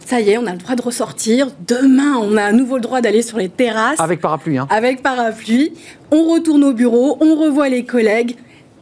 [0.10, 1.50] ça y est, on a le droit de ressortir.
[1.68, 4.66] Demain, on a à nouveau le droit d'aller sur les terrasses Avec parapluie, hein.
[4.72, 5.72] avec parapluie.
[6.10, 8.36] On retourne au bureau, on revoit les collègues.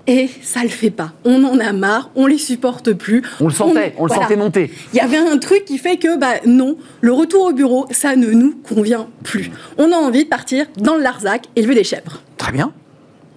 [0.09, 1.11] Et ça le fait pas.
[1.25, 3.23] On en a marre, on les supporte plus.
[3.41, 4.23] On le sentait, on, le voilà.
[4.23, 4.71] sentait monter.
[4.93, 8.15] Il y avait un truc qui fait que, bah non, le retour au bureau, ça
[8.15, 9.51] ne nous convient plus.
[9.77, 12.21] On a envie de partir dans le Larzac élever des chèvres.
[12.37, 12.71] Très bien.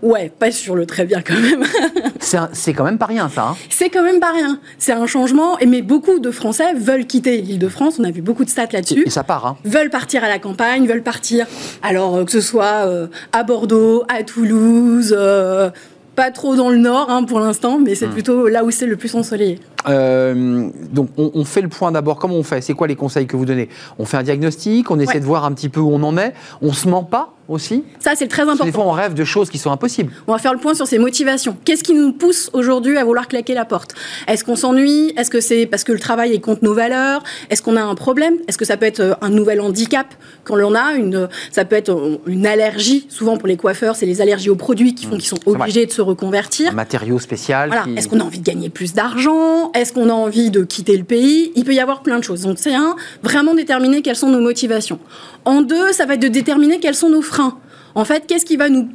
[0.03, 1.65] Ouais, pas sur le très bien quand même.
[2.53, 3.49] C'est quand même pas rien, ça.
[3.51, 3.57] hein.
[3.69, 4.59] C'est quand même pas rien.
[4.79, 7.97] C'est un changement, et mais beaucoup de Français veulent quitter l'île de France.
[7.99, 9.03] On a vu beaucoup de stats là-dessus.
[9.07, 9.57] Et ça part, hein.
[9.65, 11.47] Veulent partir à la campagne, veulent partir,
[11.83, 15.71] alors euh, que ce soit euh, à Bordeaux, à Toulouse, euh,
[16.17, 17.97] pas trop dans le nord hein, pour l'instant, mais Hmm.
[17.97, 19.59] c'est plutôt là où c'est le plus ensoleillé.
[19.89, 22.19] Euh, donc, on, on fait le point d'abord.
[22.19, 22.61] Comment on fait?
[22.61, 23.69] C'est quoi les conseils que vous donnez?
[23.99, 25.21] On fait un diagnostic, on essaie Ouais.
[25.21, 26.35] de voir un petit peu où on en est.
[26.63, 27.83] On se ment pas aussi?
[27.99, 28.65] Ça, c'est très Parce que important.
[28.67, 30.13] des fois, on rêve de choses qui sont impossibles.
[30.29, 31.57] On va faire le point sur ses motivations.
[31.65, 33.95] Qu'est-ce qui nous pousse aujourd'hui à vouloir claquer la porte?
[34.29, 35.13] Est-ce qu'on s'ennuie?
[35.17, 37.25] Est-ce que c'est parce que le travail est contre nos valeurs?
[37.51, 38.35] Est-ce qu'on a un problème?
[38.47, 40.07] Est-ce que ça peut être euh, un nouvel handicap
[40.45, 43.07] quand l'on a une Ça peut être euh, une allergie?
[43.09, 45.51] Souvent pour les coiffeurs, c'est les allergies aux produits qui font qu'ils sont Mmh.
[45.53, 46.71] obligés de se reconvertir.
[46.71, 47.69] Un matériau spécial.
[47.71, 47.85] Voilà.
[47.85, 49.70] qui- Est-ce qu'on a envie de gagner plus d'argent?
[49.75, 51.53] Est-ce qu'on a envie de quitter le pays?
[51.57, 52.43] Il peut y avoir plein de choses.
[52.43, 54.99] Donc c'est un, vraiment déterminer quelles sont nos motivations.
[55.45, 57.59] En deux, ça va être de déterminer quels sont nos freins.
[57.95, 58.89] En fait, qu'est-ce qui va nous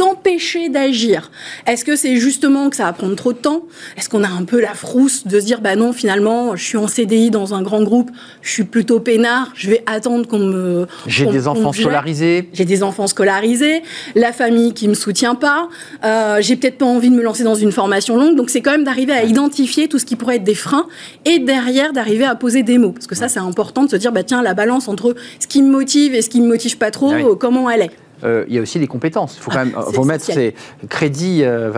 [0.00, 1.30] empêcher d'agir
[1.66, 3.62] Est-ce que c'est justement que ça va prendre trop de temps?
[3.96, 6.76] Est-ce qu'on a un peu la frousse de se dire bah non finalement je suis
[6.76, 8.10] en CDI dans un grand groupe,
[8.42, 12.48] je suis plutôt peinard, je vais attendre qu'on me J'ai des enfants scolarisés.
[12.52, 13.82] J'ai des enfants scolarisés,
[14.14, 15.68] la famille qui me soutient pas,
[16.04, 18.36] euh, j'ai peut-être pas envie de me lancer dans une formation longue.
[18.36, 20.86] Donc c'est quand même d'arriver à identifier tout ce qui pourrait être des freins
[21.24, 22.92] et derrière d'arriver à poser des mots.
[22.92, 25.62] Parce que ça c'est important de se dire bah tiens la balance entre ce qui
[25.62, 27.36] me motive et ce qui me motive pas trop, Ah oui.
[27.38, 27.90] comment elle est.
[28.24, 29.36] Euh, il y a aussi les compétences.
[29.36, 30.54] Il faut quand Ah, même euh, c'est faut mettre ses
[30.88, 31.70] crédits, euh.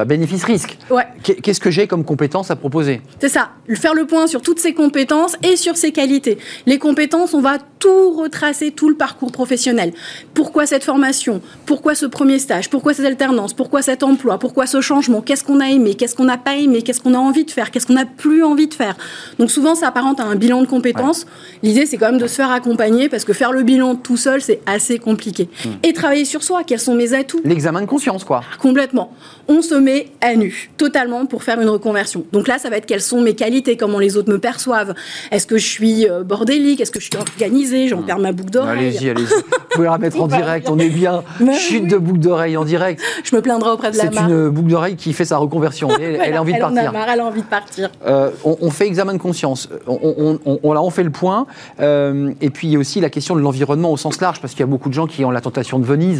[0.90, 1.04] Ouais.
[1.22, 3.00] Qu'est- Qu'est-ce que j'ai comme compétences à proposer?
[3.20, 6.38] C'est ça, faire le point sur toutes ses compétences et sur ses qualités.
[6.66, 9.92] Les compétences, on va tout retracer, tout le parcours professionnel.
[10.34, 11.40] Pourquoi cette formation?
[11.66, 12.68] Pourquoi ce premier stage?
[12.68, 14.38] Pourquoi cette alternance Pourquoi cet emploi?
[14.38, 15.20] Pourquoi ce changement?
[15.22, 15.94] Qu'est-ce qu'on a aimé?
[15.94, 16.82] Qu'est-ce qu'on n'a pas aimé?
[16.82, 17.70] Qu'est-ce qu'on a envie de faire?
[17.70, 18.96] Qu'est-ce qu'on n'a plus envie de faire?
[19.38, 21.26] Donc souvent, ça apparente à un bilan de compétences.
[21.62, 24.42] L'idée, c'est quand même de se faire accompagner parce que faire le bilan tout seul,
[24.42, 25.48] c'est assez compliqué.
[25.82, 27.40] Et travailler sur soi, quels sont mes atouts.
[27.44, 28.42] L'examen de conscience, quoi.
[28.58, 29.12] Complètement.
[29.48, 32.24] On se met à nu, totalement, pour faire une reconversion.
[32.32, 34.94] Donc là, ça va être quelles sont mes qualités, comment les autres me perçoivent.
[35.30, 36.80] Est-ce que je suis euh, bordélique?
[36.80, 37.88] Est-ce que je suis organisée?
[37.88, 38.78] J'en perds ma boucle d'oreille.
[38.96, 39.26] Allez-y, allez-y.
[39.26, 39.42] Vous
[39.74, 41.22] pouvez la mettre en direct, on est bien.
[41.40, 41.88] Mais Chute oui.
[41.88, 43.02] de boucle d'oreille en direct.
[43.24, 45.88] Je me plaindrai auprès de la C'est une boucle d'oreille qui fait sa reconversion.
[46.00, 46.92] Elle, elle a envie de elle en a partir.
[46.92, 47.90] marre, elle a envie de partir.
[48.06, 49.68] Euh, on, on fait examen de conscience.
[49.86, 51.46] On, on, on- on- là, on fait le point.
[51.80, 54.52] Euh, et puis, il y a aussi la question de l'environnement au sens large, parce
[54.52, 56.19] qu'il y a beaucoup de gens qui ont la tentation de Venise.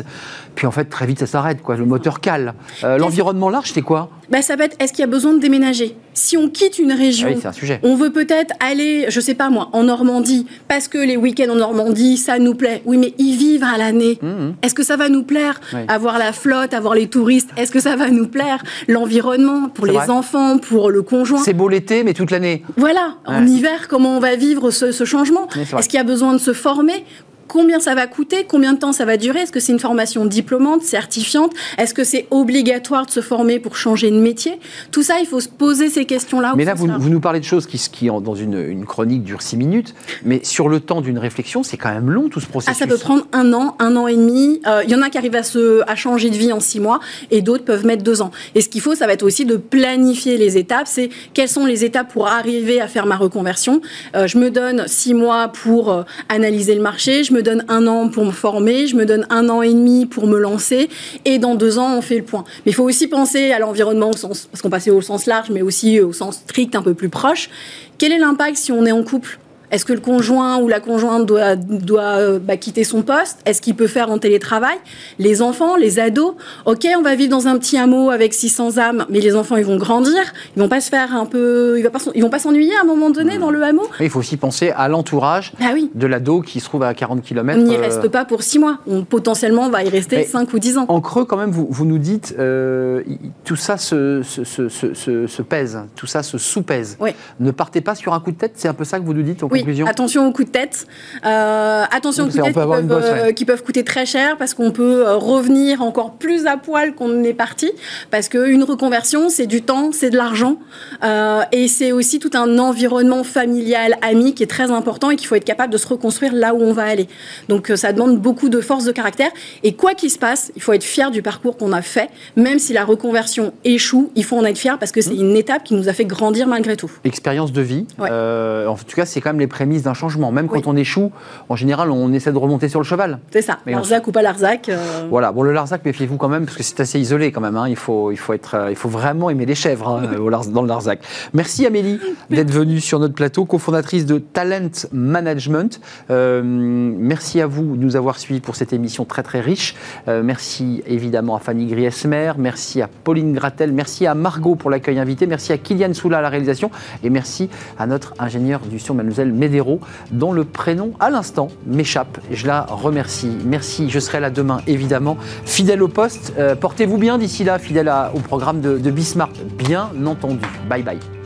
[0.55, 1.63] Puis, en fait, très vite, ça s'arrête.
[1.63, 1.77] Quoi.
[1.77, 2.55] Le moteur cale.
[2.85, 4.11] Euh, l'environnement large, c'est quoi?
[4.31, 5.97] Bah, ça va être est-ce qu'il y a besoin de déménager?
[6.15, 7.81] Si on quitte une région, Ah Oui, c'est un sujet.
[7.83, 11.57] on veut peut-être aller, je sais pas moi, en Normandie, parce que les week-ends en
[11.57, 12.83] Normandie, ça nous plaît.
[12.85, 14.19] Oui, mais y vivre à l'année,
[14.63, 15.61] est-ce que ça va nous plaire?
[15.73, 15.83] Mmh, Oui.
[15.89, 18.63] Avoir la flotte, avoir les touristes, est-ce que ça va nous plaire?
[18.89, 20.11] L'environnement, pour les vrai.
[20.11, 21.43] enfants, pour le conjoint.
[21.43, 22.63] C'est beau l'été, mais toute l'année.
[22.77, 25.49] Voilà, en hiver, comment on va vivre ce, ce changement?
[25.57, 27.05] Est-ce qu'il y a besoin de se former?
[27.53, 30.25] Combien ça va coûter Combien de temps ça va durer Est-ce que c'est une formation
[30.25, 34.61] diplômante, certifiante Est-ce que c'est obligatoire de se former pour changer de métier?
[34.93, 36.55] Tout ça, il faut se poser ces questions-là.
[36.57, 39.95] Mais là, vous, nous parlez de choses qui, dans une, une chronique, durent six minutes.
[40.25, 42.79] Mais sur le temps d'une réflexion, c'est quand même long, tout ce Ah, processus.
[42.79, 44.61] ça peut prendre un an, un an et demi.
[44.69, 46.79] Euh, Il y en a qui arrivent à, se, à changer de vie en six
[46.79, 47.01] mois
[47.33, 48.31] et d'autres peuvent mettre deux ans.
[48.55, 50.87] Et ce qu'il faut, ça va être aussi de planifier les étapes.
[50.87, 53.81] C'est quelles sont les étapes pour arriver à faire ma reconversion.
[54.15, 57.87] Euh, je me donne six mois pour euh, analyser le marché, je me donne un
[57.87, 60.89] an pour me former, je me donne un an et demi pour me lancer
[61.25, 62.45] et dans deux ans, on fait le point.
[62.65, 65.51] Mais il faut aussi penser à l'environnement au sens, parce qu'on passait au sens large,
[65.51, 67.51] mais aussi au sens strict, un peu plus proche.
[67.99, 69.39] Quel est l'impact si on est en couple?
[69.71, 73.39] Est-ce que le conjoint ou la conjointe doit, doit euh, bah, quitter son poste?
[73.47, 74.77] Est-ce qu'il peut faire en télétravail?
[75.19, 76.35] Les enfants, les ados?
[76.67, 79.65] Ok, on va vivre dans un petit hameau avec 600 âmes, mais les enfants, ils
[79.65, 80.21] vont grandir.
[80.57, 81.77] Ils vont pas se faire un peu...
[81.79, 83.87] Ils vont pas, s'en- ils vont pas s'ennuyer à un moment donné dans le hameau?
[84.01, 85.91] Il faut aussi penser à l'entourage Bah oui.
[85.95, 87.59] de l'ado qui se trouve à 40 km.
[87.59, 88.79] On n'y reste pas pour six mois.
[88.87, 90.85] On potentiellement va y rester Mais 5 ou 10 ans.
[90.89, 93.03] En creux, quand même, vous, vous nous dites, euh,
[93.45, 96.97] tout ça se, se, se- se- se- se pèse, tout ça se sous-pèse.
[97.01, 97.11] Oui.
[97.39, 99.23] Ne partez pas sur un coup de tête, c'est un peu ça que vous nous
[99.23, 100.87] dites en Oui, conclusion attention aux coups de tête.
[101.25, 103.29] Euh, attention aux coups de tête peut qui avoir une peuvent, bosse, ouais.
[103.29, 106.95] euh, qui peuvent coûter très cher parce qu'on peut euh, revenir encore plus à poil
[106.95, 107.71] qu'on est parti.
[108.11, 110.57] Parce qu'une reconversion, c'est du temps, c'est de l'argent.
[111.05, 115.27] euh, et c'est aussi tout un environnement familial, ami qui est très important et qu'il
[115.27, 117.09] faut être capable de se reconstruire là où on va aller.
[117.49, 119.31] Donc ça demande beaucoup de force de caractère.
[119.63, 122.11] Et quoi qu'il se passe, il faut être fier du parcours qu'on a fait.
[122.37, 125.65] Même si la reconversion échoue, il faut en être fier parce que c'est une étape
[125.65, 126.91] qui nous a fait grandir malgré tout.
[127.05, 127.87] Expérience de vie.
[127.99, 128.09] Ouais.
[128.11, 130.33] Euh, en tout cas, c'est quand même les prémices d'un changement.
[130.33, 131.13] Même quand on échoue,
[131.51, 133.19] en général, on essaie de remonter sur le cheval.
[133.31, 133.59] C'est ça.
[133.67, 134.69] Mais on Larzac ou pas Larzac.
[134.71, 135.31] euh, Voilà.
[135.33, 137.57] Bon, le Larzac, méfiez-vous quand même, parce que c'est assez isolé quand même.
[137.57, 137.69] hein.
[137.69, 140.63] Il, faut, il, faut être, euh, il faut vraiment aimer les chèvres hein, au dans
[140.63, 141.01] le Larzac.
[141.35, 141.99] Merci Amélie
[142.31, 145.81] d'être venue sur notre plateau, cofondatrice de Talent Management.
[146.11, 149.75] Euh, merci à vous de nous avoir suivis pour cette émission très très riche.
[150.09, 154.99] Euh, merci évidemment à Fanny Griesmer, merci à Pauline Gratel, merci à Margot pour l'accueil
[154.99, 156.71] invité, merci à Kylian Soula à la réalisation
[157.03, 159.81] et merci à notre ingénieur du son, mademoiselle Médéro,
[160.13, 162.19] dont le prénom à l'instant m'échappe.
[162.31, 163.33] Je la remercie.
[163.45, 165.17] Merci, je serai là demain évidemment.
[165.45, 169.89] Fidèle au poste, Euh, portez-vous bien d'ici là, fidèle au programme de, de Bismarck, bien
[170.07, 170.47] entendu.
[170.69, 171.20] Bye bye.